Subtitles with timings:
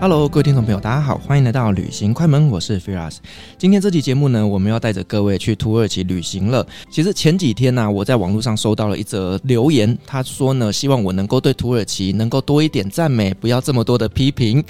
[0.00, 3.16] Hello，各位听众朋友，大家好，欢迎来到旅行快门，我是 Firas。
[3.58, 6.66] 今天这期节目呢，我们要带着各位去土耳其旅行了。
[6.90, 14.64] 其实前几天呢、我在网络上收到了一则留言，他说呢，希望我能够对土耳其能够多一点赞美，不要这么多的批评。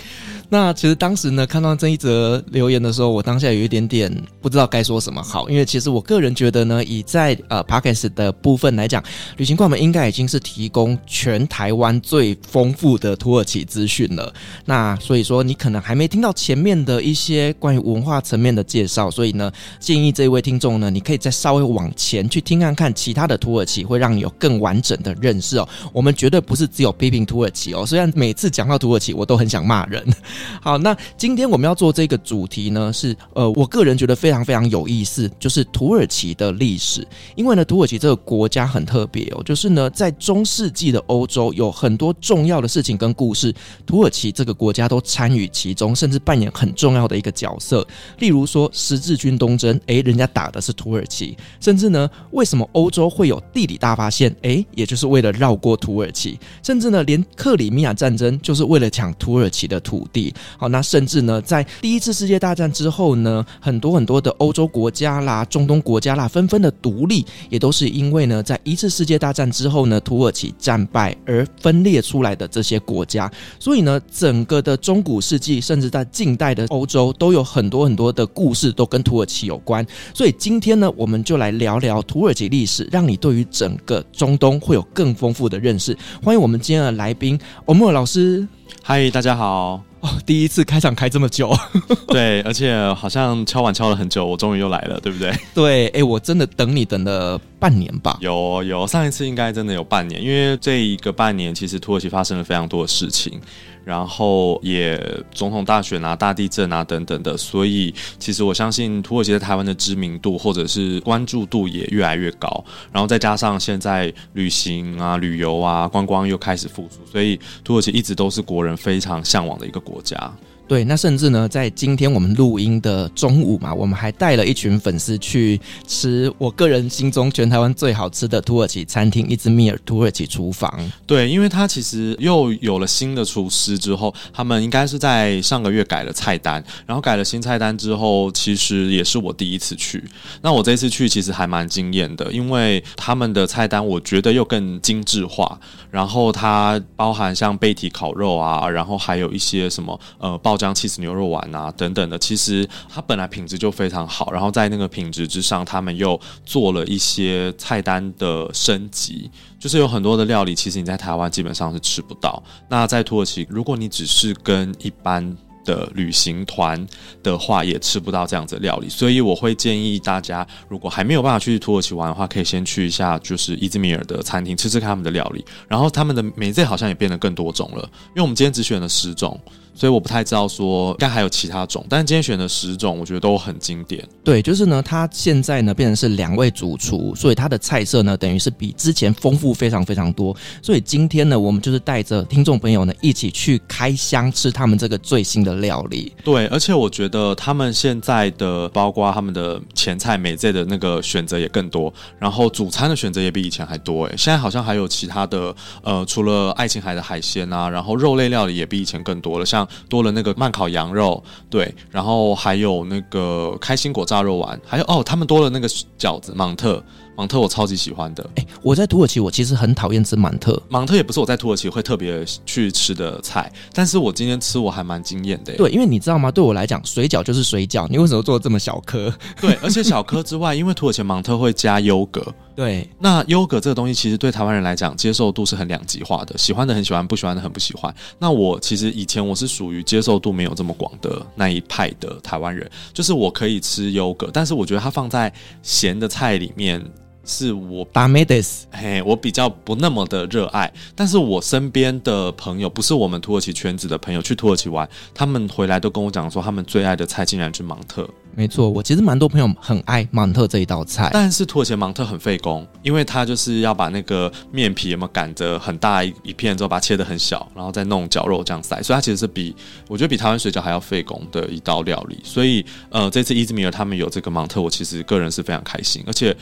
[0.48, 9.00] 那其实当时呢，看到这一则留言的时候，我当下有一点点不知道该说什么好，因为其实我个人觉得呢，以在呃 Podcast 的部分来讲，
[9.36, 14.34] 旅行快门应该已经是提供全台湾最丰富的土耳其资讯了。
[14.64, 15.19] 那所以。
[15.20, 25.68] 以说你可能还没听到前面的一些关于文化层面的介绍，所以呢，建议这位听众呢，你可以再稍微往前去听看看其他的土耳其，会让你有更完整的认识哦。
[25.92, 30.02] 我们绝对不是只有批评土耳其哦，虽然每次讲到土耳其，我都很想骂人。
[30.62, 37.06] 好，那今天我们要做这个主题呢，是呃，我个人觉得非常非常有意思，就是土耳其的历史。
[37.34, 43.52] 因为呢，土耳其这个国家很特别哦，就是呢，在中世纪的欧洲有很多重要的事情跟故事，
[43.84, 45.00] 土耳其这个国家都。
[45.10, 47.84] 参与其中，甚至扮演很重要的一个角色。
[48.20, 51.36] 例如说，十字军东征，诶，人家打的是土耳其。
[51.58, 54.34] 甚至呢，为什么欧洲会有地理大发现？
[54.42, 56.38] 诶，也就是为了绕过土耳其。
[56.62, 60.32] 甚至呢，连克里米亚战争就是为了抢土耳其的土地。
[60.56, 73.30] 好，那甚至呢，在第一次世界大战之后呢，很多很多的欧洲国家啦、中东国家啦，纷纷的独立，也都是因为呢，在一次世界大战之后呢，土耳其战败而分裂出来的这些国家。
[73.58, 79.84] 所以呢，整个的中中古世纪，甚至在近代的欧洲，都有很多很多的故事都跟土耳其有关。
[80.12, 85.96] 所以今天呢，我们就来聊聊土耳其历史，让你对于整个中东会有更丰富的认识。
[86.22, 88.46] 欢迎我们今天的来宾欧木老师。
[88.82, 89.89] 嗨，大家好。
[90.00, 91.54] 哦，第一次开场开这么久，
[92.08, 95.32] 对，而且好像敲碗敲了很久，我终于又来了，对不对？
[95.54, 98.16] 对，哎，我真的等你等了半年吧？
[98.20, 103.40] 有 有，上一次应该真的有半年，因为这一个半年其实土耳其发生了非常多的事情。
[103.82, 105.02] 然后也
[105.32, 112.62] 总统大选啊、大地震啊等等的，所以其实我相信土耳其在台湾的知名度或者是关注度也越来越高。
[112.92, 120.32] 然后再加上现在旅行啊、旅游啊、观光又开始复苏，所以土耳其一直都是国人非常向往的一个国家。
[120.70, 130.72] 对，那甚至呢，在今天我们录音的中午嘛，我们还带了一群粉丝去吃我个人心中全台湾最好吃的土耳其餐厅——伊兹密尔土耳其厨房。
[131.08, 140.04] 对，因为他其实又有了新的厨师之后，他们应该是在上个月改了菜单，然后改了新菜单之后，其实也是我第一次去。
[140.40, 145.58] 那我这次去其实还蛮惊艳的，因为他们的菜单我觉得又更精致化，
[145.90, 150.59] 然后它包含像贝提烤肉啊，然后还有一些什么呃爆。
[150.60, 162.42] 像起司牛肉丸啊等等的，其实它本来品质就非常好，然后在那个品质之上，他们又做了一些菜单的升级，就是有很多的料理，其实你在台湾基本上是吃不到。
[162.68, 166.86] 那在土耳其，如果你只是跟一般的旅行团
[167.22, 168.88] 的话，也吃不到这样子的料理。
[168.88, 175.44] 所以我会建议大家，如果还没有办法去土耳其玩的话，可以先去一下就是伊兹密尔的餐厅吃吃看他们的料理。
[175.68, 179.38] 然后他们的美食好像也变得更多种了，因为我们今天只选了十种。
[179.80, 184.06] 所以我不太知道说应该还有其他种，但是今天选的十种，我觉得都很经典。
[184.22, 190.36] 对，就是呢，它现在呢变成是两位主厨，所以它的菜色呢等于是比之前丰富非常非常多。
[190.60, 196.12] 所以今天呢，我们就是带着听众朋友呢一起去开箱吃他们这个最新的料理。
[196.22, 204.04] 对，而且我觉得他们现在的包括他们的前菜、美菜的那个选择也更多，然后主餐的选择也比以前还多。
[204.04, 209.66] 诶，现在好像还有其他的，呃，除了爱琴海的海鲜啊，然后肉类料理也比以前更多了，像。
[209.88, 215.68] 多了那个慢烤羊肉，对，然后还有那个开心果炸肉丸，还有哦，他们多了那个
[215.98, 216.82] 饺子芒特，
[217.16, 218.28] 芒特我超级喜欢的。
[218.36, 225.54] 哎，我在土耳其，我其实很讨厌吃芒特，芒特也不是我在土耳其会特别去吃的菜，但是我今天吃我还蛮惊艳的。
[225.56, 226.30] 对，因为你知道吗？
[226.30, 229.12] 对我来讲，水饺就是水饺，你为什么做的这么小颗？
[229.40, 232.22] 对，而且小颗之外， 因为土耳其芒特会加优格。
[232.60, 237.94] 对，那优格这个东西其实对台湾人来讲，接受度是很两极化的，喜欢的很喜欢，不喜欢的很不喜欢。
[238.18, 246.84] 那我其实以前我是属于接受度没有这么广的那一派的台湾人，就是我可以吃优格，但是我觉得它放在咸的菜里面。
[247.24, 258.08] 是我达美德斯，嘿，我比较不那么的热爱，但是我身边的朋友，不是我们土耳其圈子的朋友，去土耳其玩，他们回来都跟我讲说，他们最爱的菜竟然是芒特。
[258.34, 269.54] 没错，我其实蛮多朋友很爱芒特这一道菜，但是土耳其芒特很费工，因为它就是要把那个面皮有没有擀着很大一一片之后，把它切得很小，然后再弄绞肉这样塞，所以它其实是比
[269.88, 272.20] 我觉得比台湾水饺还要费工的一道料理。
[272.22, 276.34] 所以呃，这次伊兹米尔他们有这个芒特，我其实个人是非常开心，而且。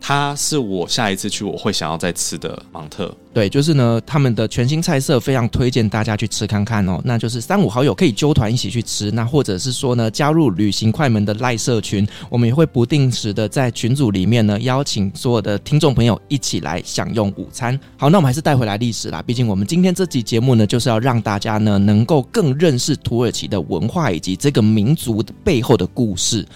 [0.00, 7.00] 它是我下一次去我会想要再吃的芒特，对，就是呢，他们的全新菜色非常推荐大家去吃看看哦。
[7.04, 17.78] 那就是三五好友可以揪团一起去吃，那或者是说呢，加入旅行快门的赖社群，我们也会不定时的在群组里面呢邀请所有的听众朋友一起来享用午餐。
[17.96, 26.46] 好，那我们还是带回来历史啦，毕竟我们今天这集节目呢就是要让大家呢能够更认识土耳其的文化以及这个民族的背后的故事。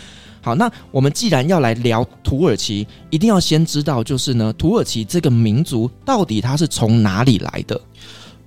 [0.44, 7.80] 好，那我们既然要来聊土耳其，一定要先知道，就是呢，土耳其这个民族到底它是从哪里来的？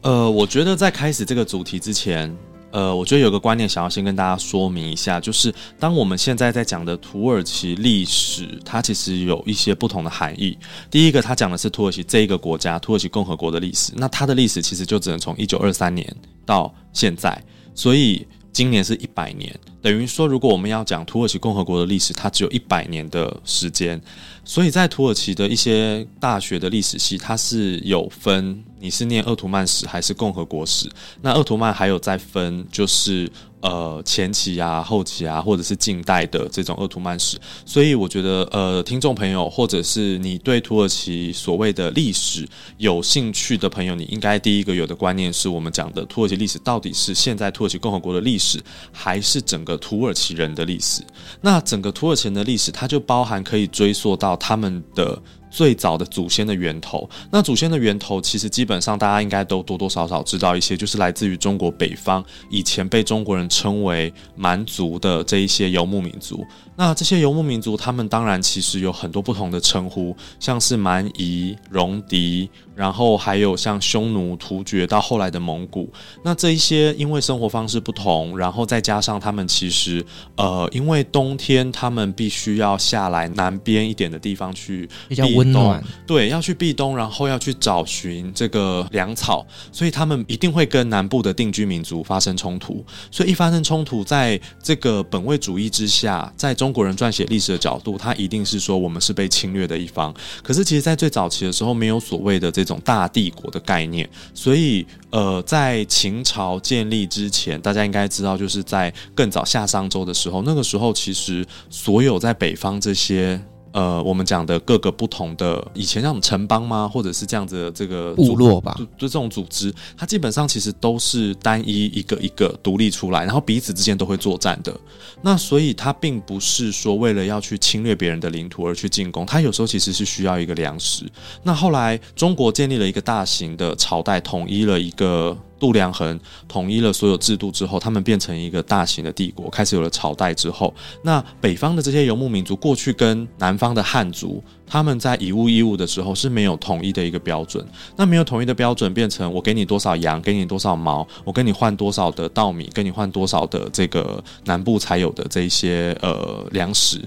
[0.02, 2.36] 呃，我觉得在开始这个主题之前，
[2.72, 10.58] 呃，我觉得有个观念想要先跟大家说明一下，就是当我们现在在讲的土耳其历史，它其实有一些不同的含义。
[10.92, 16.14] 第一个，它讲的是土耳其这一个国家，土耳其共和国的历史，那它的历史其实就只能从一九二三年
[16.46, 17.42] 到现在，
[17.74, 18.28] 所以。
[18.56, 24.02] 今年是一百年，等于说，如果我们要讲土耳其共和国的历史，它只有一百年的时间。
[24.46, 30.88] 所以在土耳其的一些大学的历史系，它是有分你是念鄂图曼史还是共和国史。
[31.24, 33.28] 那鄂图曼还有再分，就是。
[33.62, 37.36] 呃，前期啊、后期啊，或者是近代的这种鄂图曼史，
[37.66, 42.48] 所以我觉得，呃，听众朋友，或者是你对土耳其所谓的历史
[42.78, 51.02] 有兴趣的朋友，你应该第一个有的观念是我们讲的土耳其历史到底是现在土耳其共和国的历史，还是整个土耳其人的历史？
[51.42, 55.20] 那整个土耳其人的历史，它就包含可以追溯到他们的。
[55.56, 66.46] 最早的祖先的源头，那祖先的源头其实基本上大家应该都多多少少知道一些，就是来自于中国北方，以前被中国人称为蛮族的这一些游牧民族。
[66.76, 75.90] 那这些游牧民族，他们当然其实有很多不同的称呼，像是蛮夷、戎狄，然后还有像匈奴、突厥，到后来的蒙古。
[76.22, 80.06] 那这一些因为生活方式不同，然后再加上他们其实
[80.36, 92.84] 呃，因为冬天他们必须要下来南边一点的地方去比较温暖，对，要去避冬，然后要去找寻这个粮草，所以他们一定会跟南部的定居民族发生冲突。
[93.12, 100.14] 所以一发生冲突，在这个本位主义之下，在中国人撰写历史的角度，他一定是说我们是被侵略的一方。
[100.44, 113.42] 可是其实，在最早期的时候，没有所谓的这种大帝国的概念，所以呃，在秦朝建立之前，大家应该知道，就是在更早夏商周的时候，那个时候其实所有在北方这些。
[113.76, 116.88] 呃，我们讲的各个不同的以前那种城邦吗？
[116.88, 124.74] 或者是这样子的这个部落吧，就，就这种组织，它基本上其实都是单一一个一个独立出来，然后彼此之间都会作战的。
[125.22, 131.04] 那所以它并不是说为了要去侵略别人的领土而去进攻，它有时候其实是需要一个粮食。
[131.44, 135.38] 那后来中国建立了一个大型的朝代，统一了一个。
[135.60, 147.66] 度量衡统一了所有制度之后，他们变成一个大型的帝国，开始有了朝代之后，那北方的这些游牧民族过去跟南方的汉族，他们在以物易物的时候是没有统一的一个标准。
[147.96, 157.02] 那没有统一的标准，变成我给你多少羊，给你多少毛，我跟你换多少的稻米，跟你换多少的这个南部才有的这些呃粮食。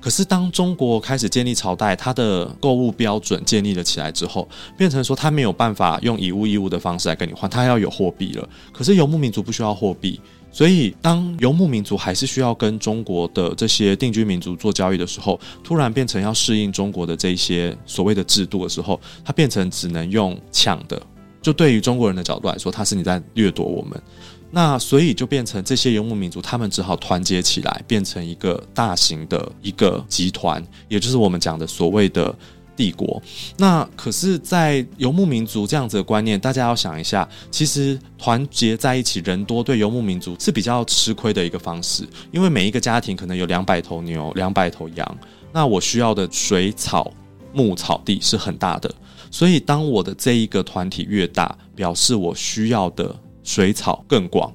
[0.00, 8.48] 可是，当中国开始建立朝代，它的购物标准建立了起来之后，变成说他没有办法用以物易物的方式来跟你换，他要有货币了。
[8.72, 10.18] 可是游牧民族不需要货币，
[10.50, 21.00] 所以当游牧民族还是需要跟中国的这些定居民族做交易的时候，突然变成要适应中国的这些所谓的制度的时候，它变成只能用抢的。
[21.42, 24.02] 就对于中国人的角度来说，他是你在掠夺我们。
[24.52, 32.34] 那所以就变成这些游牧民族，他们只好团结起来，变成一个大型的一个集团，也就是我们讲的所谓的
[32.74, 33.22] 帝国。
[33.56, 45.18] 那可是，在游牧民族这样子的观念，大家要想一下，其实团结在一起，人多对游牧民族是比较吃亏的一个方式，因为每一个家庭可能有两百头牛、两百头羊，
[45.52, 47.12] 那我需要的水草、
[47.52, 48.92] 牧草地是很大的，
[49.30, 53.14] 所以当我的这一个团体越大，表示我需要的。
[53.50, 54.54] 水草更广，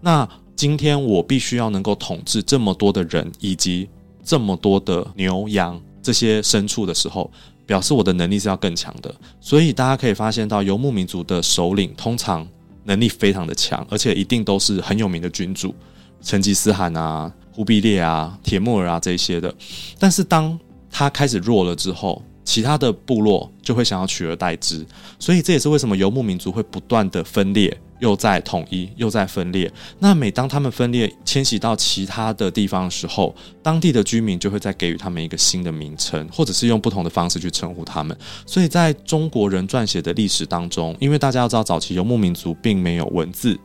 [0.00, 3.90] 那今天我必须要能够统治这么多的人以及
[4.22, 7.28] 这么多的牛羊这些牲畜的时候，
[7.66, 9.12] 表示我的能力是要更强的。
[9.40, 12.46] 所以大家可以发现到，游牧民族的首领通常
[12.84, 15.74] 能力非常的强，而且一定都是很有名的君主，
[16.22, 19.52] 成吉思汗啊、忽必烈啊、铁木儿啊这些的。
[19.98, 20.56] 但是当
[20.88, 24.82] 他开始弱了之后，其他的部落就会想要取而代之。
[25.18, 27.76] 所以这也是为什么游牧民族会不断的分裂。
[27.98, 29.72] 又在统一，又在分裂。
[29.98, 38.14] 那每当他们分裂迁徙到其他的地方的时候，当地的居民就会再给予他们一个新的名称，或者是用不同的方式去称呼他们。
[38.44, 43.58] 所以在中国人撰写的历史当中，因为大家要知道，早期游牧民族并没有文字，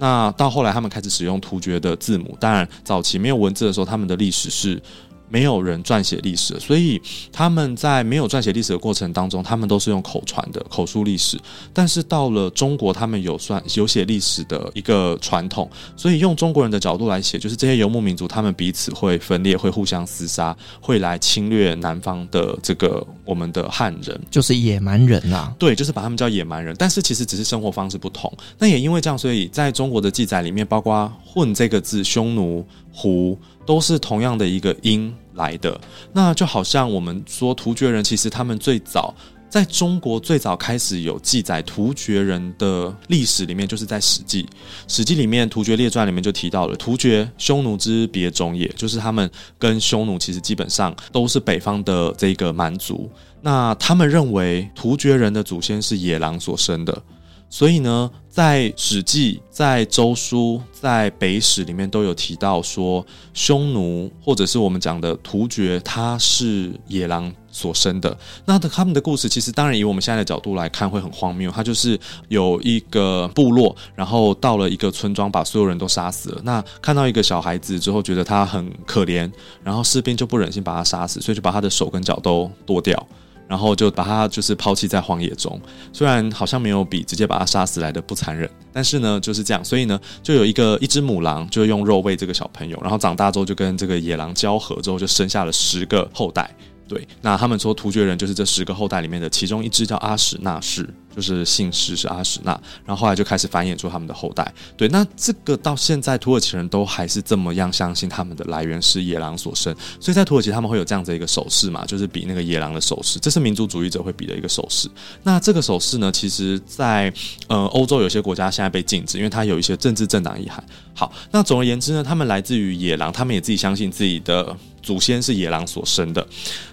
[0.00, 2.36] 那到后来他们开始使用突厥的字母。
[2.40, 4.82] 当然，早期没有文字的时候，他们的历史是。
[5.28, 7.00] 没有人撰写历史，所以
[7.32, 11.38] 他们在没有撰写历史的过程当中，他们都是用口传的口述历史。
[11.72, 25.52] 但是到了中国，他们有算有写历史的一个传统，所以用中国人的角度来写，就是这些游牧民族，他们彼此会分裂，会互相厮杀，会来侵略南方的这个我们的汉人，就是野蛮人啊。
[25.58, 26.74] 对，就是把他们叫野蛮人。
[26.78, 28.32] 但是其实只是生活方式不同。
[28.58, 32.66] 那也因为这样，所以在中国的记载里面，包括“混”这个字，匈奴、
[32.96, 33.38] 胡。
[33.66, 35.76] 都是同样的一个音来的，
[36.12, 39.12] 那就好像我们说突厥人，其实他们最早
[39.50, 44.44] 在中国最早开始有记载突厥人的历史里面，就是在《史记》。
[44.86, 53.10] 《史记》里面《突厥列传》里面就提到了突厥匈奴之别种也，就是他们跟匈奴其实基本上都是北方的这个蛮族。
[53.42, 57.02] 那他们认为突厥人的祖先是野狼所生的。
[57.48, 63.02] 所以呢，在《史记》、在《周书》、在《北史》里面都有提到说，
[63.32, 68.14] 匈奴或者是我们讲的突厥，它是野狼所生的。
[68.44, 71.50] 那他们的故事，其实当然以我们现在的角度来看会很荒谬。
[71.50, 76.42] 它就是有一个部落，然后到了一个村庄，把所有人都杀死了。
[76.44, 79.32] 那看到一个小孩子之后，觉得他很可怜，
[79.64, 83.08] 然后士兵就不忍心把他杀死，所以就把他的手跟脚都剁掉。
[83.48, 85.60] 然后就把他就是抛弃在荒野中，
[85.92, 96.50] 虽然好像没有比直接把他杀死来的不残忍，但是呢就是这样，所以呢就有一个一只母狼就用肉喂这个小朋友，然后长大之后就跟这个野狼交合之后就生下了十个后代。
[96.88, 102.52] 对，那他们说突厥人就是这十个后代里面的其中一只叫阿史那氏，就是姓氏是阿史那，
[102.84, 104.54] 然后后来就开始繁衍出他们的后代。
[104.76, 114.88] 对，那这个到现在土耳其人都还是这么样相信他们的来源是野狼所生，所以在土耳其他们会有这样子一个手势嘛，就是比那个野狼的手势，这是民族主义者会比的一个手势。
[115.24, 117.12] 那这个手势呢，其实在
[117.48, 120.64] 呃欧洲有些国家现在被禁止，因为它有一些政治政党意涵。
[120.94, 124.56] 好，那总而言之呢，他们来自于野狼，他们也自己相信自己的。
[124.86, 126.24] 祖先是野狼所生的，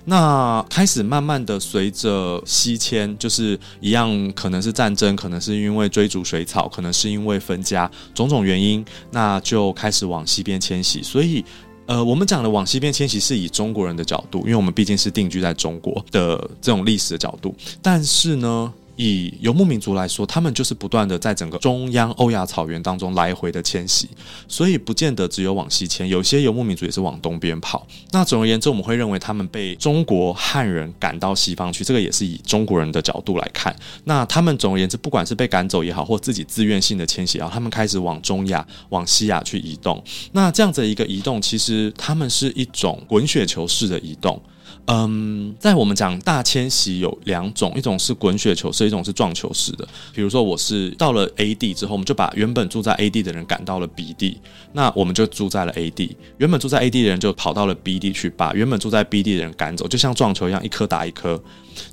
[0.05, 11.01] 那开始慢慢的随着西迁，就是一样，可能是战争，可能是因为追逐水草，可能是因为分家，种种原因，那就开始往西边迁徙。
[11.01, 11.43] 所以，
[11.87, 18.71] 呃，我们讲的往西边迁徙是以中国人的角度，因为我们毕竟是定居在中国的这种历史的角度，但是呢。
[18.95, 24.07] 以游牧民族来说，他们就是不断的在整个中央欧亚草原当中来回的迁徙，
[24.47, 27.87] 所以不见得只有往西迁，有些游牧民族也是往东边跑。
[28.11, 33.75] 那总而言之，我们会认为他们被中国汉人赶到西方去，这个也是以中国人的角度来看。
[34.03, 40.03] 那他们总而言之，不管是被赶走也好，或自己自愿性的迁徙也好，他们开始往中亚、往西亚去移动。
[40.33, 44.41] 那这样子的一个移动，其实他们是一种滚雪球式的移动。
[44.85, 49.87] 嗯，在我们讲大迁徙有两种，一种是滚雪球式，一种是撞球式的。
[50.13, 54.41] 比如说，我是到了 A 地之后，我们就把原本住在 A 地的人赶到了 B 地，
[54.73, 56.17] 那我们就住在了 A 地。
[56.37, 61.41] 原本住在 A 地的人就跑到了 B 地去，把原本住在 B 地的人赶走，就像撞球一样，一颗打一颗。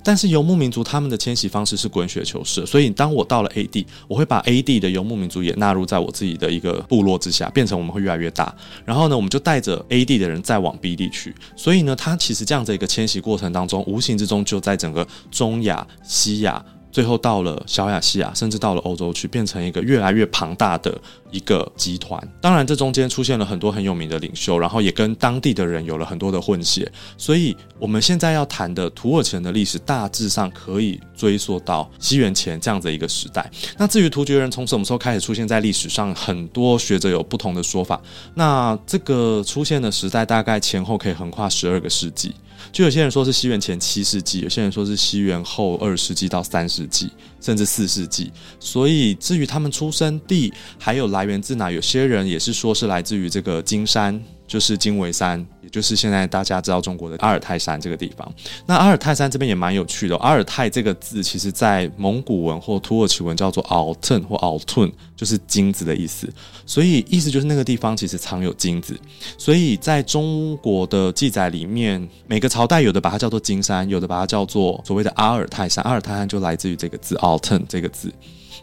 [0.02, 8.54] 但是游牧民族他们的迁徙方式是滚雪球式，所以当我到了 A 地，我会把 A 地的游牧民族也纳入在我自己的一个部落之下，变成我们会越来越大。
[8.84, 11.34] 然后呢，我们就带着 A 地的人再往 B 地去。
[11.56, 16.64] 所以呢，它其实这样的一个迁徙过程当中，无形之中就在整个中亚、西亚。
[16.92, 20.98] 最后到了小亚细亚，甚至到了欧洲去，变成一个越来越庞大的
[21.30, 22.20] 一个集团。
[22.40, 26.90] 当然，这中间出现了很多很有名的领袖，然后也跟当地的人有了很多的混血。
[27.16, 33.48] 所以，我们现在要谈的土耳其人的历史，大致上可以追溯到西元前这样子一个时代。
[33.78, 38.00] 那至于突厥人从什么时候开始出现在历史上，很多学者有不同的说法。
[38.34, 42.34] 那这个出现的时代，大概前后可以横跨十二个世纪。
[42.72, 48.32] 就有些人说是西元前七世纪，有些人说是西元后二世纪到三世纪，甚至四世纪。
[48.58, 55.46] 所以至于他们出生地还有来源自哪，有些人也是说是来自于这个金山，就是经纬山。
[55.62, 58.32] 也就是现在大家知道中国的阿尔泰山这个地方。
[58.66, 66.28] 那阿尔泰山这边也蛮有趣的，阿尔泰这个字其实在蒙古文或土耳其文叫做 Altun 或 Altun，就是金子的意思。
[66.66, 68.98] 所以意思就是那个地方其实藏有金子。
[69.38, 75.84] 所以在中国的记载里面，每个朝代有的把它叫做金山，有的把它叫做所谓的阿尔泰山。
[75.84, 78.12] 阿尔泰山就来自于这个字 Altun 这个字。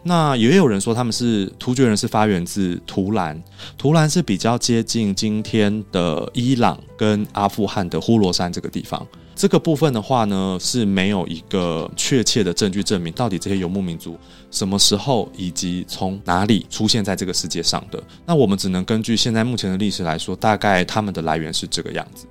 [0.02, 3.42] 那也有人说他们是突厥人，是发源自图兰，
[3.76, 9.06] 图兰是比较接近今天的伊朗跟阿富汗的呼罗珊这个地方。
[9.34, 14.16] 这个部分的话呢，是没有一个确切的证据证明到底这些游牧民族
[14.50, 18.02] 什么时候以及从哪里出现在这个世界上的。
[18.26, 22.26] 那我们只能根据现在目前的历史来说，大概他们的来源是这个样子。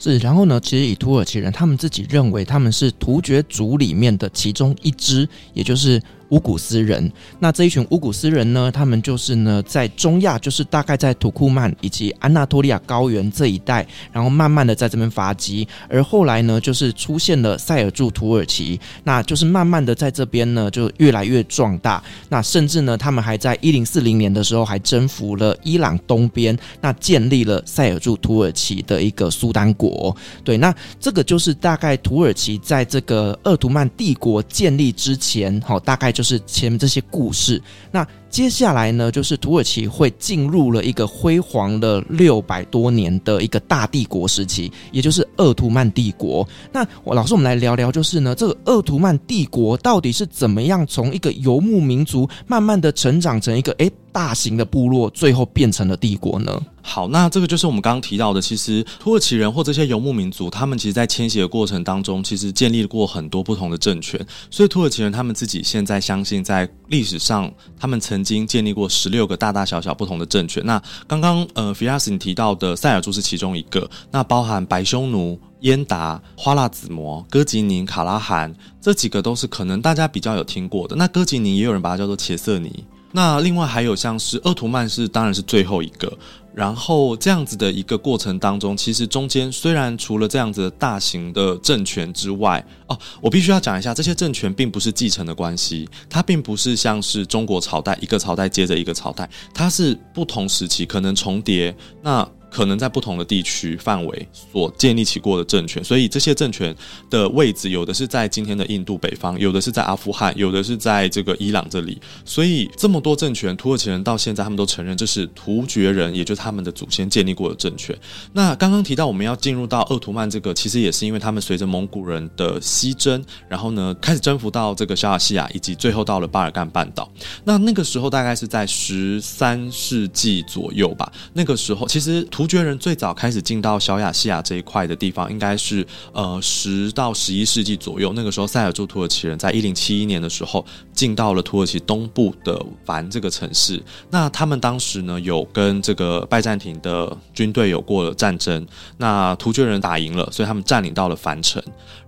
[0.00, 6.00] 是，然后呢，其实以土耳其人他们自己认为他们是突厥族里面的其中一支，也就是。
[6.30, 36.12] 乌古斯人，那这一群乌古斯人呢，他们就是呢，在中亚，就是大概在土库曼以及安纳托利亚高原这一带，然后慢慢的在这边发迹，而后来呢，就是出现了塞尔柱土耳其，那就是慢慢的在这边呢，就越来越壮大，那甚至呢，他们还在一零四零年的时候，还征服了伊朗东边，那建立了塞尔柱土耳其的一个苏丹国，对，那这个就是大概土耳其在这个鄂图曼帝国建立之前，好，大概。
[36.18, 38.04] 就是前面这些故事，那。
[38.30, 46.46] 接下来呢，就是土耳其会进入了一个辉煌了六百多年的一个大帝国时期，也就是鄂图曼帝国。
[46.70, 56.60] 那老师，我们来聊聊，就是呢，这个鄂图曼帝国到底是怎么样从一个游牧民族，慢慢的成长成一个诶大型的部落，最后变成了帝国呢？
[56.82, 64.18] 好，那这个就是我们刚刚提到的，其实土耳其人或这些游牧民族，他们其实在迁徙的过程当中，其实建立过很多不同的政权。
[64.50, 68.17] 所以土耳其人他们自己现在相信，在历史上他们曾。
[68.18, 70.60] 曾经建立过十六个大大小小不同的政权。
[70.66, 73.88] 那刚刚呃，Firas 你提到的塞尔柱是其中一个。
[74.10, 80.96] 那包含白匈奴、燕达、花剌子模、哥吉宁、卡拉汗这几个都是可能大家比较有听过的。
[80.96, 82.84] 那哥吉宁也有人把它叫做切瑟尼。
[83.12, 86.12] 那另外还有像是鄂图曼是当然是最后一个。
[86.58, 101.72] 然后这样子的一个过程当中，其实中间虽然除了这样子的大型的政权之外，哦，我必须要讲一下，这些政权并不是继承的关系，它并不是像是中国朝代一个朝代接着一个朝代，它是不同时期可能重叠。
[102.02, 106.74] 那可能在不同的地区范围所建立起过的政权，所以这些政权
[107.10, 112.00] 的位置有的是在今天的印度北方，有的是在阿富汗，有的是在这个伊朗这里。
[112.24, 117.96] 所以这么多政权，土耳其人到现在他们都承认这是突厥人，也就是他们的祖先建立过的政权。
[118.32, 127.10] 那刚刚提到我们要进入到鄂图曼这个，其实也是因为他们随着蒙古人的西征，然后呢开始征服到这个小亚细亚，以及最后到了巴尔干半岛。
[127.44, 131.12] 那那个时候大概是在十三世纪左右吧。
[131.34, 132.26] 那个时候其实。
[132.38, 138.12] 突厥人最早开始进到小亚细亚这一块的地方，应该是呃十到十一世纪左右。
[138.14, 143.82] 那个时候，塞尔柱土耳其人在一零七一年的时候进到了土耳其东部的凡这个城市。
[144.08, 148.64] 那他们当时呢，有跟这个拜占庭的军队有过战争。
[148.96, 151.60] 那突厥人打赢了，所以他们占领到了凡城。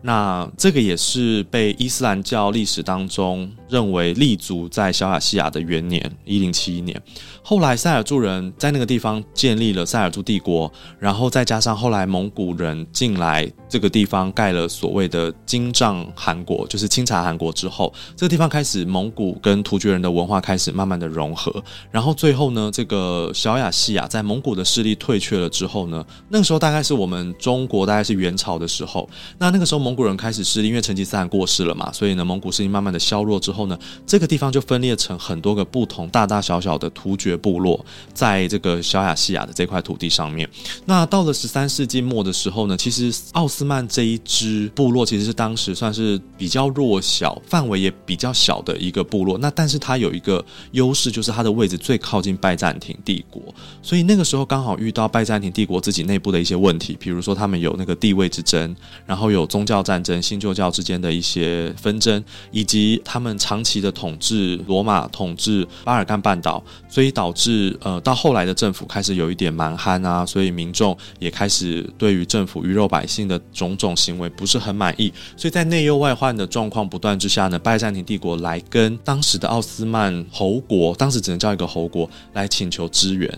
[0.03, 7.01] 那这个也是被伊斯兰教历史当中认为立足在小亚细亚的元年一零七一年。
[7.43, 21.53] 后来塞尔柱人在那个地方建立了塞尔柱帝国，然后再加上后来蒙古人进来这个地方盖了所谓的金帐汗国，就是钦察汗国之后，这个地方开始蒙古跟突厥人的文化开始慢慢的融合，
[21.91, 29.09] 然后最后呢，这个小亚细亚在蒙古的势力退却了之后呢，那个时候大概是我们中国大概是元朝的时候，
[29.39, 33.77] 那那个时候蒙蒙古人开始势力，因为成吉思汗过世了嘛，所以呢蒙古势力慢慢的削弱之后呢，
[34.07, 37.37] 这个地方就分裂成很多个不同大大小小的突厥。
[37.41, 40.47] 部落在这个小亚细亚的这块土地上面，
[40.85, 49.39] 那到了十三世纪末的时候呢，其实奥斯曼这一支部落其实是当时算是比较弱小、范围也比较小的一个部落。
[49.39, 53.43] 那但是它有一个优势，就是它的位置最靠近拜占庭帝国，
[53.81, 58.77] 所以那个时候刚好遇到拜占庭帝国自己内部的一些问题，比如说他们有那个地位之争，
[59.07, 83.29] 然后有宗教战争、新旧教之间的一些纷争，以及他们长期的统治罗马统治巴尔干半岛，所以导致呃，到后来的政府开始有一点蛮横啊，所以民众也开始对于政府鱼肉百姓的种种行为不是很满意，所以在内忧外患的状况不断之下呢，拜占庭帝国来跟当时的奥斯曼侯国，当时只能叫一个侯国来请求支援，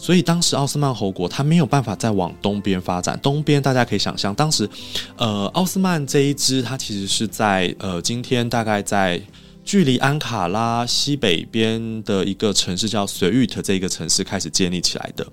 [0.00, 4.68] 所以当时奥斯曼侯国它没有办法再往东边发展，东边大家可以想象，当时
[5.16, 9.20] 呃奥斯曼这一支它其实是在呃今天大概在。
[9.62, 15.24] 距离安卡拉西北边的一个城市叫随玉特这一个城市开始建立起来的。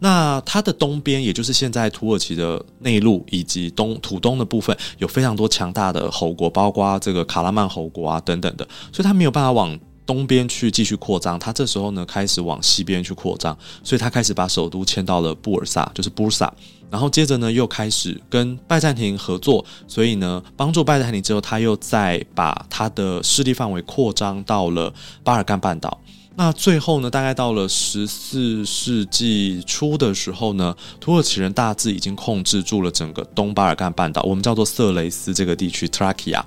[0.00, 11.38] 那它的东边，也就是现在土耳其的内陆以及东土东的部分，有非常多强大的侯国，包括这个卡拉曼侯国啊等等的，所以它没有办法往东边去继续扩张。
[11.38, 16.52] 他这时候呢，开始往西边去扩张，所以他开始把首都迁到了布尔萨，就是布尔萨。
[16.88, 26.00] 然后接着呢，又开始跟拜占庭合作，所以呢，帮助拜占庭之后，他又再把他的势力范围扩张到了巴尔干半岛。
[26.36, 36.42] 那最后呢，大概到了十四世纪初的时候呢，土耳其人大致已经控制住了整个东巴尔干半岛，我们叫做色雷斯这个地区 （Trakia）。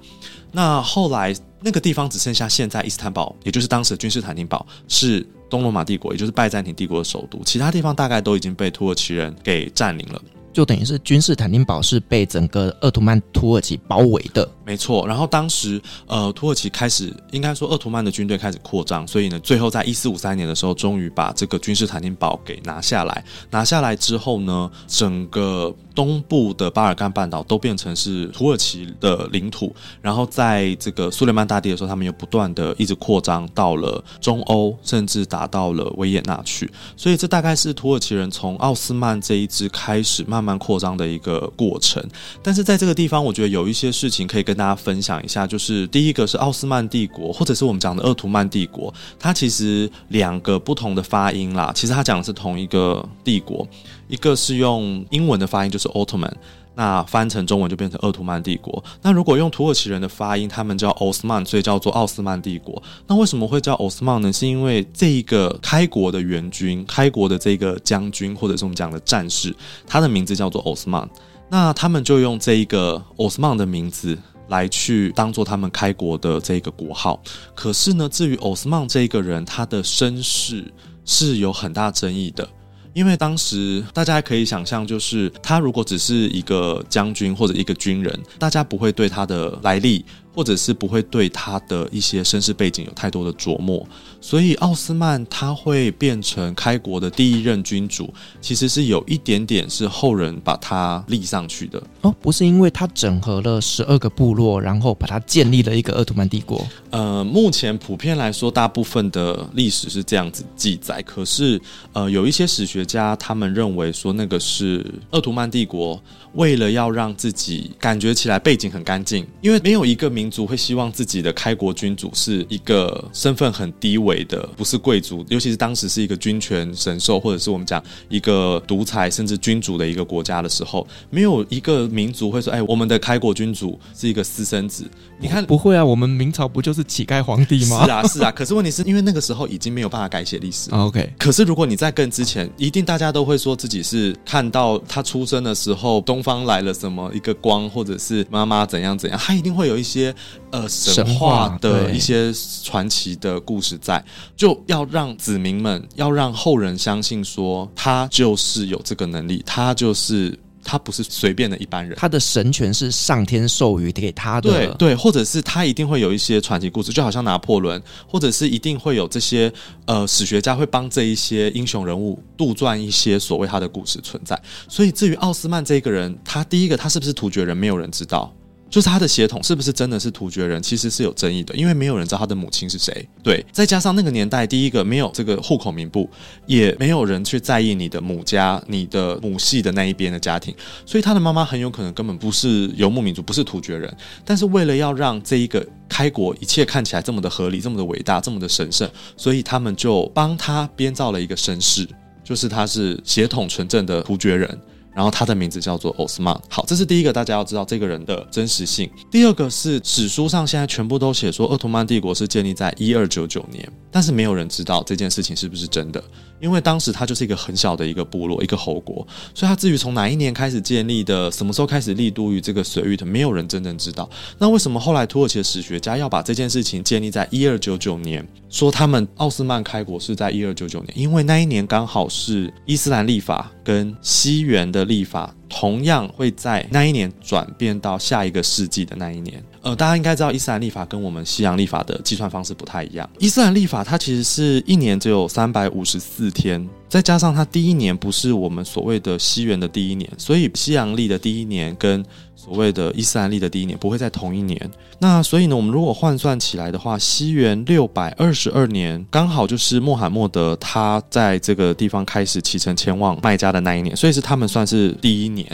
[0.51, 7.41] 那后来那个地方只剩下现在伊斯坦堡，也就是当时的君士坦丁堡，是东罗马帝国，也就是拜占庭帝国的首都。
[7.43, 10.21] 其他地方大概都已经被土耳其人给占领了。
[10.51, 15.07] 就等于是君士坦丁堡是被整个鄂图曼土耳其包围的，没错。
[15.07, 23.23] 然后当时呃，土耳其开始应该说鄂图曼的军队开始扩张，所以呢，最后在一四五三年的时候，终于把这个君士坦丁堡给拿下来。
[23.49, 29.73] 拿下来之后呢，整个东部的巴尔干半岛都变成是土耳其的领土。
[30.01, 36.69] 然后在这个苏雷曼大帝的时候，他们又不断的一直扩张到了中欧，甚至达到了维也纳去。
[36.95, 40.43] 所以这大概是土耳其人从奥斯曼这一支开始慢。
[40.43, 42.03] 慢扩张的一个过程，
[42.41, 45.47] 但是在这个地方，我觉得有一些事情可以跟大家分享一下。
[45.47, 51.71] 就是第一个是奥斯曼帝国，或者是我们讲的鄂图曼帝国，它其实两个不同的发音啦。
[51.73, 53.65] 其实它讲的是同一个帝国，
[54.09, 56.33] 一个是用英文的发音，就是 Ottoman。
[56.75, 58.81] 那翻成中文就变成鄂图曼帝国。
[59.01, 62.81] 那如果用土耳其人的发音，他们叫奥斯曼，所以叫做奥斯曼帝国。
[63.05, 64.31] 那为什么会叫奥斯曼呢？
[64.31, 69.53] 是因为这一个开国的元军、开国的这个将军，或者是我们讲的战士，
[69.85, 71.05] 他的名字叫做奥斯曼。
[71.49, 74.17] 那他们就用这一个奥斯曼的名字
[74.49, 77.21] 来去当做他们开国的这个国号。
[77.55, 80.65] 可是呢，至于奥斯曼这一个人，他的身世
[81.05, 82.47] 是有很大争议的。
[82.93, 90.03] 因为当时大家可以想象，就是他如果只是一个将军或者一个军人，大家不会对他的来历。
[90.39, 93.85] 或者是不会对他的一些身世背景有太多的琢磨，
[94.21, 106.65] 所以奥斯曼他会变成开国的第一任君主，其实是有一点点是后人把他立上去的哦，不是因为他整合了十二个部落，然后把他建立了一个鄂图曼帝国。
[106.89, 111.59] 呃，目前普遍来说，大部分的历史是这样子记载，可是
[111.91, 116.01] 呃，有一些史学家他们认为说那个是鄂图曼帝国
[116.33, 134.89] 为了要让自己感觉起来背景很干净，因为没有一个民族会希望自己的开国君主是一个身份很低微的，不是贵族，尤其是当时是一个君权神授，或者是我们讲一个独裁甚至君主的一个国家的时候，没有一个民族会说：“哎，我们的开国君主是一个私生子。”
[135.19, 137.83] 你看，不会啊，我们明朝不就是乞丐皇帝吗？
[137.85, 138.31] 是啊，是啊。
[138.31, 140.69] 可是问题是因为那个时候已经没有办法改写历史。
[140.71, 150.13] OK，可是如果你在更之前，一定大家都会说自己是看到他出生的时候，东东方来了什么一个光，或者是妈妈怎样怎样，他一定会有一些。
[150.51, 154.03] 呃，神话的一些传奇的故事在，
[154.35, 160.35] 就要让子民们，要让后人相信说，他就是有这个能力，他就是
[160.69, 169.51] 他不是随便的一般人，他的神权是上天授予给他的，对对，或者是他一定会有一些传奇故事，就好像拿破仑，或者是一定会有这些
[169.87, 174.39] 呃史学家会帮这一些英雄人物杜撰一些所谓他的故事存在。
[174.67, 178.31] 所以至于奥斯曼这个人，他第一个他是不是突厥人，没有人知道。
[178.69, 183.07] 就是他的血统是不是真的是突厥人，其实是有争议的，因为没有人知道他的母亲是谁。
[183.23, 186.07] 对，再加上那个年代，第一个没有这个户口名簿，
[186.45, 190.53] 也没有人去在意你的母家、你的母系的那一边的家庭，
[190.85, 193.91] 所以他的妈妈很有可能根本不是游牧民族，不是突厥人。
[194.23, 201.87] 但是为了要让这一个开国一切看起来这么的合理、这么的伟大、这么的神圣，所以他们就帮他编造了一个身世，
[202.23, 204.59] 就是他是血统纯正的突厥人。
[204.93, 206.33] 然后他的名字叫做奥斯曼。
[206.49, 208.89] 好，这是第一个，大家要知道这个人的真实性。
[209.11, 216.03] 第二个是史书上现在全部都写说，鄂图曼帝国是建立在一二九九年，但是没有人知道这件事情是不是真的，
[216.39, 224.09] 因为当时他就是一个很小的一个部落，一个侯国，所以他至于从哪一年开始建立的，什么时候开始立都于这个水域的，没有人真正知道。
[224.39, 230.93] 那为什么后来土耳其的史学家要把这件事情建立在一二九九年，说他们奥斯曼开国是在一二九九年？
[230.95, 234.79] 因为那一年刚好是伊斯兰历法跟西元的。
[234.79, 239.43] 的历法同样会在那一年转变到下一个世纪的那一年。
[239.61, 243.09] 呃，大家应该知道，伊斯兰历法跟我们西洋历法的计算方式不太一样。
[243.19, 252.03] 伊斯兰历法它其实是一年只有三百五十四天，再加上它第一年不是我们所谓的西元的第一年，所以西洋历的第一年跟
[252.35, 254.71] 所谓的伊斯兰历的第一年，不会在同一年。
[254.97, 265.45] 那所以呢，我们如果换算起来的话，西元六百二十二年，刚好就是穆罕默德他在这个地方开始启程前往麦加的那一年，所以是他们算是第一年。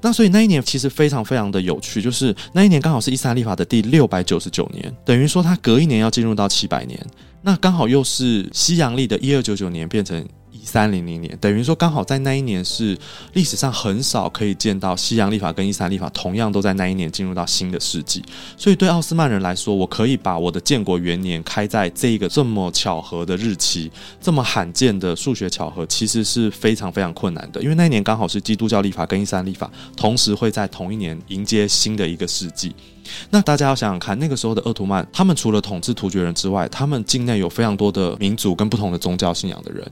[0.00, 6.98] 那所以那一年其实非常非常的有趣，就是那一年刚好是伊斯兰历法的第六百九十九年，等于说它隔一年要进入到七百年，
[7.42, 10.26] 那刚好又是西洋历的一二九九年变成。
[10.62, 12.96] 一三零零年，等于说刚好在那一年是
[13.32, 18.22] 历史上很少可以见到西洋历法跟伊斯兰历法同样都在那一年进入到新的世纪，
[18.56, 32.72] 所以对奥斯曼人来说，我可以把我的建国元年开在这一个这么巧合的日期，这么罕见的数学巧合，其实是非常非常困难的，因为那一年刚好是基督教历法跟伊斯兰历法同时会在同一年迎接新的一个世纪。
[33.30, 39.84] 那大家要想想看，那个时候的鄂图曼，他们除了统治突厥人之外，他们境内有非常多的民族跟不同的宗教信仰的人。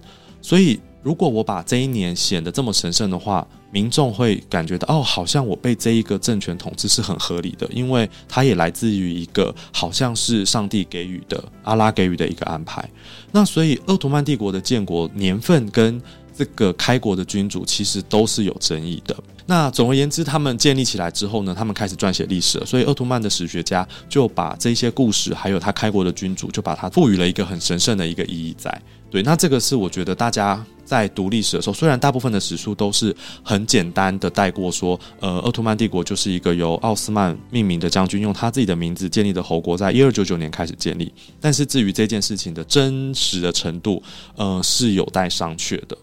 [0.42, 12.88] 所以，如果我把这一年显得这么神圣的话，民众会感觉到哦，好像我被这一个政权统治是很合理的，因为它也来自于一个好像是上帝给予的、阿拉给予的一个安排。
[13.30, 16.02] 那所以，鄂图曼帝国的建国年份跟
[16.40, 19.14] 这个开国的君主其实都是有争议的。
[19.44, 22.64] 那总而言之，他们建立起来之后呢，他们开始撰写历史了。
[22.64, 28.80] 所以，鄂图曼的史学家就把这些故事，还有他开国的君主，就把它赋予了一个很神圣的一个意义在。
[29.10, 41.12] 对，那这个是我觉得大家在读历史的时候，虽然大部分的史书都是很简单的带过，说，呃，鄂图曼帝国就是一个由奥斯曼命名的将军用他自己的名字建立的侯国，在一二九九年开始建立。
[41.38, 44.02] 但是至于这件事情的真实的程度，
[44.36, 45.98] 呃，是有待商榷的。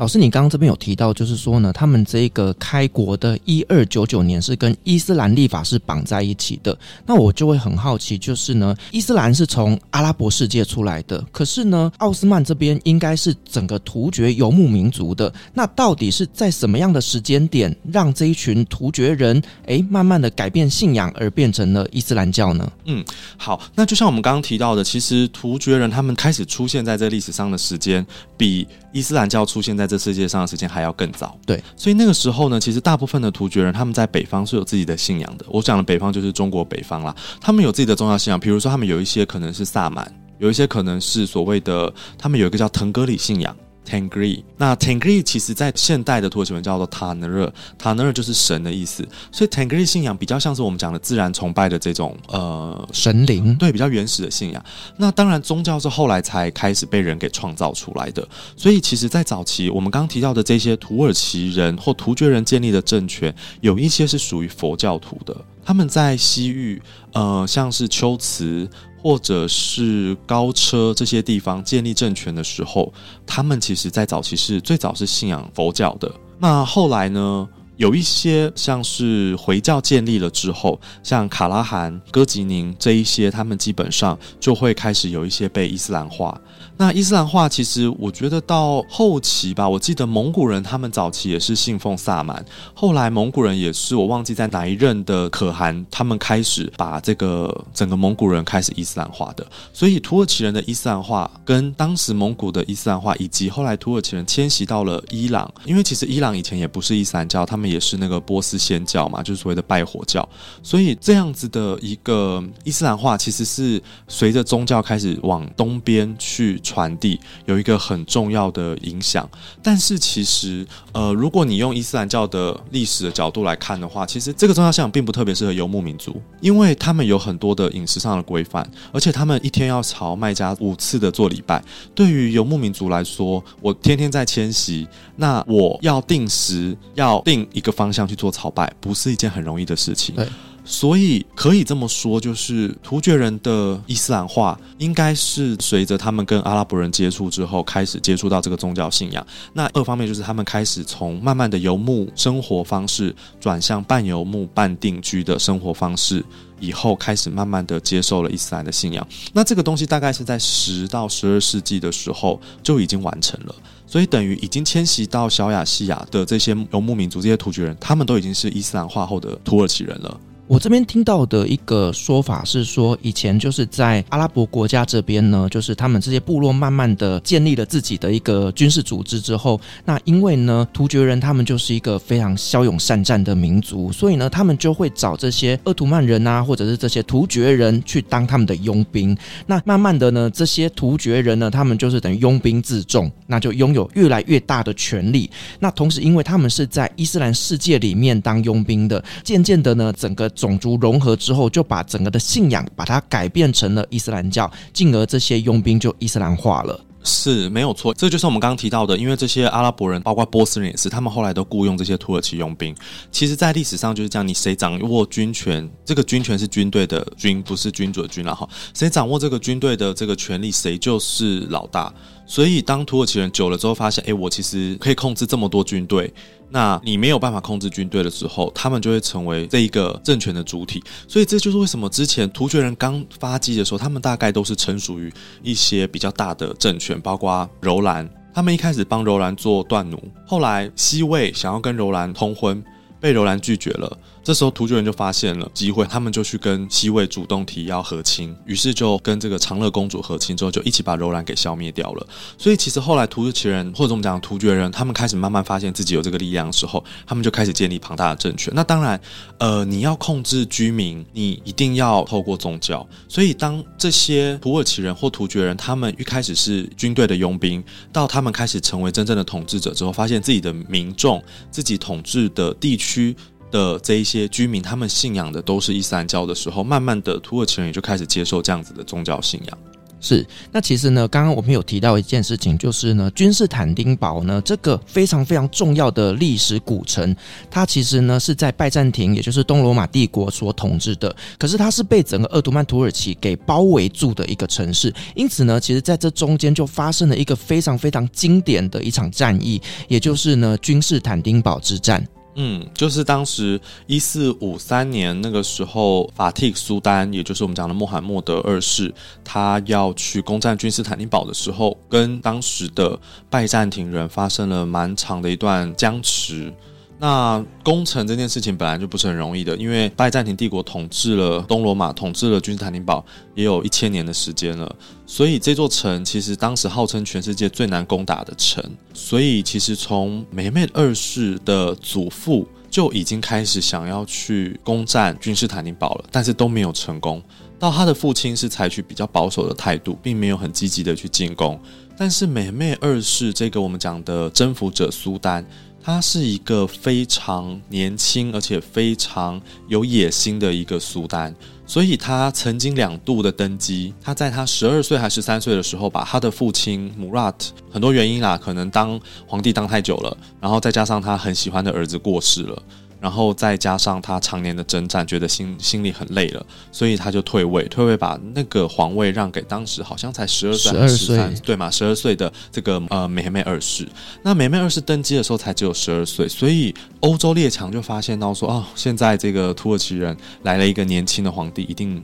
[0.00, 6.74] 老师，你刚刚这边有提到，就是说呢，他们这个开国的一二九九年是跟伊斯兰历法是绑在一起的。
[7.04, 15.30] 那我就会很好奇，就是呢，伊斯兰是从阿拉伯世界出来的，可是呢，奥斯曼这边应该是整个突厥游牧民族的。
[15.52, 22.72] 那到底是在什么样的时间点，让这一群突厥人诶慢慢的改变信仰而变成了伊斯兰教呢？
[22.86, 23.04] 嗯，
[23.36, 28.06] 好，那就像我们刚刚提到的，其实突厥人他们开始出现在这历史上的时间
[28.40, 35.44] 比伊斯兰教出现在这世界上的时间还要更早，对，所以那个时候呢，其实大部分的突厥人他们在北方是有自己的信仰的。
[35.50, 43.54] 我讲的北方就是中国北方啦，他们有自己的宗教信仰，比如说他们有一些可能是萨满，有一些可能是所谓的，他们有一个叫腾格里信仰。
[43.88, 54.64] Tengri，那 Tangri 其实在现代的土耳其文叫做 Tanrı，Tanrı 就是神的意思，所以 Tangri 信仰比较像是我们讲的自然崇拜的这种呃神灵，对，比较原始的信仰。
[54.96, 66.80] 那当然宗教是后来才开始被人给创造出来的，所以其实，在早期我们刚刚提到的这些土耳其人或突厥人建立的政权，有一些是属于佛教徒的，他们在西域，
[67.12, 68.68] 呃，像是龟兹。
[69.02, 72.92] 或者是高车这些地方建立政权的时候，
[73.26, 76.12] 他们其实在早期是最早是信仰佛教的。
[76.38, 77.48] 那后来呢，
[77.80, 86.38] 有一些像是回教建立了之后，像卡拉汗、哥吉宁这一些，他们基本上就会开始有一些被伊斯兰化。
[86.76, 99.46] 那伊斯兰化其实，我觉得到后期吧，我记得蒙古人他们早期也是信奉萨满，后来蒙古人也是，我忘记在哪一任的可汗，他们开始把这个整个蒙古人开始伊斯兰化的。
[99.72, 110.26] 所以土耳其人的伊斯兰化，跟当时蒙古的伊斯兰化，以及后来土耳其人迁徙到了伊朗，因为其实伊朗以前也不是伊斯兰教，他们也是那个波斯仙教嘛，就是所谓的拜火教。
[110.62, 116.58] 所以这样子的一个伊斯兰化，其实是随着宗教开始往东边去。
[116.70, 119.28] 传递有一个很重要的影响，
[119.60, 131.60] 但是其实，呃，如果你用伊斯兰教的历史的角度来看的话，其实这个宗教信仰并不特别适合游牧民族，因为他们有很多的饮食上的规范，而且他们一天要朝麦加五次的做礼拜。
[131.94, 134.86] 对于游牧民族来说，我天天在迁徙，
[135.20, 140.14] 那我要定时要定一个方向去做朝拜，不是一件很容易的事情。
[140.14, 140.26] 对。
[140.62, 149.26] 所以可以这么说，就是突厥人的伊斯兰化，应该是随着他们跟阿拉伯人接触之后，开始接触到这个宗教信仰。
[149.52, 156.24] 那二方面就是他们开始从慢慢的游牧生活方式，转向半游牧半定居的生活方式，
[156.60, 159.04] 以后开始慢慢的接受了伊斯兰的信仰。
[159.32, 163.54] 那这个东西大概是在十到十二世纪的时候就已经完成了。
[163.90, 170.20] 所以等于已经迁徙到小亚细亚的这些游牧民族，这些突厥人，他们都已经是伊斯兰化后的土耳其人了。
[170.50, 189.16] 我这边听到的一个说法是说，以前就是在阿拉伯国家这边呢，就是他们这些部落慢慢的建立了自己的一个军事组织之后，那因为呢，突厥人他们就是一个非常骁勇善战的民族，所以呢，他们就会找这些鄂图曼人啊，或者是这些突厥人去当他们的佣兵。
[189.46, 195.30] 那慢慢的呢，这些突厥人呢，他们就是等于佣兵自重，那就拥有越来越大的权力。
[195.60, 200.28] 那同时，因为他们是在伊斯兰世界里面当佣兵的，渐渐的呢，整个。
[200.40, 206.80] 种族融合之后，就把整个的信仰把它改变成了伊斯兰教，进而这些佣兵就伊斯兰化了。
[207.02, 212.76] 是没有错，这就是我们刚刚提到的，因为这些阿拉伯人，包括波斯人也是，他们后来都雇佣这些土耳其佣兵。
[213.10, 218.46] 其实，在历史上就是这样，你谁掌握军权，这个军权是军队的军，不是君主的君了哈。
[218.74, 221.90] 谁掌握这个军队的这个权力，谁就是老大。
[222.26, 226.12] 所以，当土耳其人久了之后，发现，哎，我其实可以控制这么多军队。
[226.50, 230.82] 那你没有办法控制军队的时候，他们就会成为这一个政权的主体。
[231.06, 238.08] 所以这就是为什么之前突厥人刚发迹的时候，他们大概都是臣属于一些比较大的政权，包括柔兰。
[238.32, 242.62] 他们一开始帮柔兰做断奴，后来西魏想要跟柔兰通婚，
[243.00, 243.98] 被柔兰拒绝了。
[244.30, 252.06] 这时候突厥人就发现了机会，他们就去跟西魏主动提要和亲，于是就跟这个长乐公主和亲之后，就一起把柔兰给消灭掉了。
[252.38, 258.52] 所以其实后来突厥人或者我们讲突厥人，他们开始慢慢发现自己有这个力量的时候，他们就开始建立庞大的政权。
[258.54, 259.00] 那当然，
[259.40, 262.88] 呃，你要控制居民，你一定要透过宗教。
[263.08, 267.60] 所以当这些土耳其人或突厥人，他们一开始是军队的佣兵，
[267.92, 273.16] 到他们开始成为真正的统治者之后，发现自己的民众、自己统治的地区。
[273.50, 279.58] 的这一些居民，他们信仰的都是伊斯兰教的时候，慢慢的土耳其人也就开始接受这样子的宗教信仰。
[280.02, 287.14] 是，那其实呢，刚刚我们有提到一件事情，就是呢，君士坦丁堡呢这个非常非常重要的历史古城，
[287.50, 302.02] 它其实呢是在拜占庭，也就是东罗马帝国所统治的，可是它是被整个鄂图曼土耳其给包围住的一个城市，因此呢，其实在这中间就发生了一个非常非常经典的一场战役，也就是呢君士坦丁堡之战。
[302.36, 316.52] 嗯，就是当时一四五三年那个时候，法蒂苏丹，也就是我们讲的穆罕默德二世，他要去攻占君士坦丁堡的时候，跟当时的拜占庭人发生了蛮长的一段僵持。
[317.00, 323.02] 那攻城这件事情本来就不是很容易的，因为拜占庭帝国统治了东罗马，统治了君士坦丁堡
[323.34, 328.62] 也有一千年的时间了，所以这座城其实当时号称全世界最难攻打的城。
[328.92, 337.22] 所以其实从美美二世的祖父就已经开始想要去攻占君士坦丁堡了，但是都没有成功。
[337.58, 341.58] 到他的父亲是采取比较保守的态度，并没有很积极的去进攻。
[341.96, 345.42] 但是美美二世这个我们讲的征服者苏丹。
[345.82, 351.34] 他是一个非常年轻而且非常有野心的一个苏丹，
[351.66, 353.94] 所以他曾经两度的登基。
[354.02, 357.34] 他在他十二岁还是十三岁的时候，把他的父亲 Murat，
[357.70, 362.62] 很多原因啦，可能当皇帝当太久了，然后再加上他很喜欢的儿子过世了。
[363.00, 371.70] 然后再加上他常年的征战，觉得心心里很累了，所以他就退位，退位把那个皇位让给当时好像才十二岁还是十三岁，对吗？
[371.70, 373.88] 十二岁的这个呃美美二世。
[374.22, 382.02] 那美美二世登基的时候才只有十二岁，所以欧洲列强就发现到说，哦，现在这个土耳其人来了一个年轻的皇帝，一定。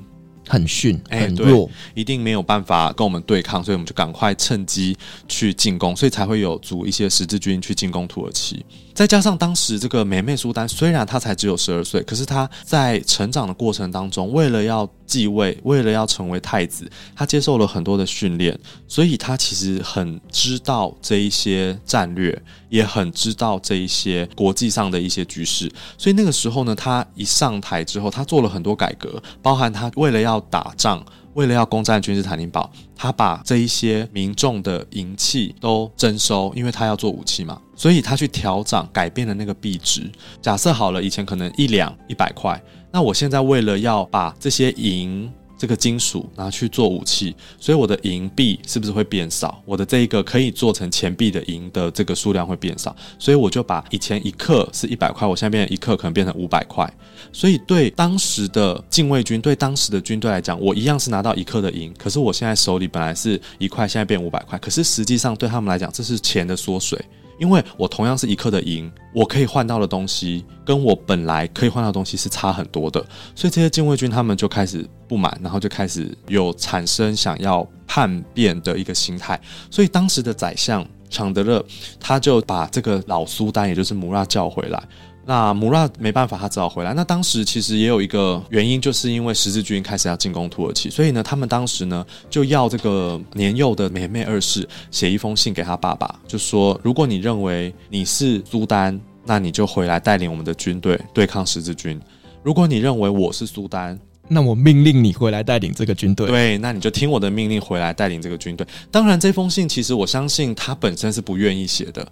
[0.49, 4.97] 很逊，很弱，一定没有办法跟我们对抗，所以我们就赶快趁机
[5.29, 8.65] 去进攻，所以才会有组一些十字军去进攻土耳其。
[8.95, 25.71] 再加上当时这个梅梅苏丹，虽然他才只有十二岁，可是他在成长的过程当中，为了要继位，为了要成为太子，他接受了很多的训练，所以他其实很知道这一些战略，也很知道这一些国际上的一些局势。
[25.97, 40.11] 所以那个时候呢，他一上台之后，他做了很多改革，包含他为了要打仗，为了要攻占君士坦丁堡，他把这一些民众的银器都征收，因为他要做武器嘛，所以他去调整，改变了那个币值。
[40.41, 42.61] 假设好了，以前可能一两一百块，
[42.97, 45.31] 那我现在为了要把这些银。
[45.59, 49.59] 这个金属拿去做武器，所以我的银币是不是会变少？
[49.65, 56.87] 我的这一个可以做成钱币的银的这个数量会变少，所以我就把以前一克是一百块，我现在变成一克可能变成五百块。
[57.33, 67.03] 所以对当时的禁卫军，对当时的军队来讲，我一样是拿到一克的银，可是我现在手里本来是一块，现在变五百块，可是实际上对他们来讲，这是钱的缩水。
[67.39, 79.41] 因为我同样是一克的银，我可以换到的东西跟我本来可以换到的东西是差很多的，所以这些禁卫军他们就开始不满，然后就开始有产生想要叛变的一个心态。
[79.71, 81.65] 所以当时的宰相常德勒
[82.01, 84.83] 他就把这个老苏丹，也就是穆拉叫回来，
[85.29, 86.95] 那穆拉没办法，他只好回来。
[86.95, 101.99] 那当时其实也有一个原因，就是因为十字军开始要进攻土耳其，所以呢，他们当时呢就要这个年幼的梅梅二世写一封信给他爸爸，就说：如果你认为你是苏丹，那你就回来带领我们的军队对抗十字军；
[102.45, 103.99] 如果你认为我是苏丹，
[104.29, 106.29] 那我命令你回来带领这个军队。
[106.29, 108.65] 对，那你就听我的命令回来带领这个军队。
[108.93, 112.07] 当然，这封信其实我相信他本身是不愿意写的。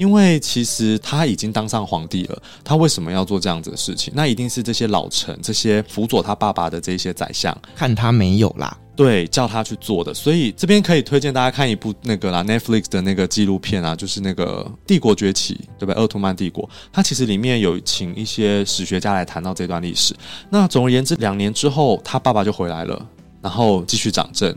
[0.00, 4.10] 因为其实他已经当上皇帝了，他为什么要做这样子的事情？
[4.16, 10.14] 那一定是这些老臣、这些辅佐他爸爸的这些宰相看他没有啦，对，叫他去做的。
[10.14, 15.94] 所以这边可以推荐大家看一部那个啦，Netflix 的那个纪录片啊，就是那个《帝国崛起》，对不对？
[15.94, 20.16] 鄂图曼帝国，它其实里面有请一些史学家来谈到这段历史。
[20.48, 23.06] 那总而言之，两年之后，他爸爸就回来了，
[23.42, 24.56] 然后继续掌政。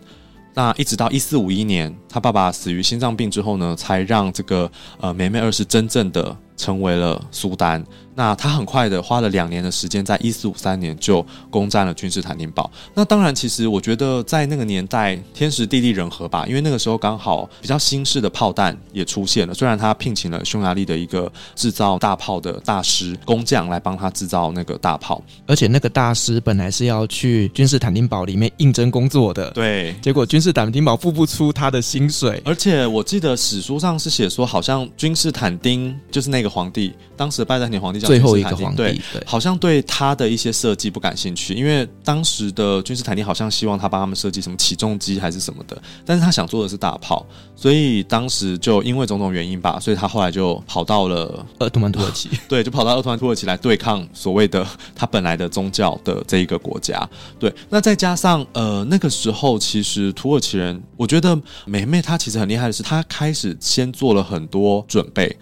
[0.53, 7.83] 那一直到一四五一年，他爸爸死于心脏病之后呢，才让这个呃梅梅二世真正的成为了苏丹。
[8.15, 12.69] 那他很快的花了两年的时间，在一四五三年就攻占了君士坦丁堡。
[12.93, 19.53] 那当然，其实我觉得在那个年代天时地利人和吧，因为那个时候刚好比较新式的炮弹也出现了。
[19.55, 38.07] 虽然他聘请了匈牙利的一个制造大炮的大师工匠来帮他制造那个大炮，而且那个大师本来是要去君士坦丁堡里面应征工作的，对，结果君士坦丁堡付不出他的薪水，而且我记得史书上是写说，好像君士坦丁就是那个皇帝，当时的拜占庭皇帝叫。
[38.13, 47.25] 最后一个皇帝，对，好像对他的一些设计不感兴趣，因为当时的君士坦丁好像希望他帮他们设计什么起重机还是什么的，但是他想做的是大炮，
[47.55, 57.09] 所以当时就因为种种原因吧，所以他后来就跑到了鄂图曼土耳其， 对，就跑到鄂图曼土耳其来对抗所谓的他本来的宗教的这一个国家。
[57.39, 65.35] 对，那再加上呃那个时候，其实土耳其人，我觉得梅梅她其实很厉害的是，她开始先做了很多准备。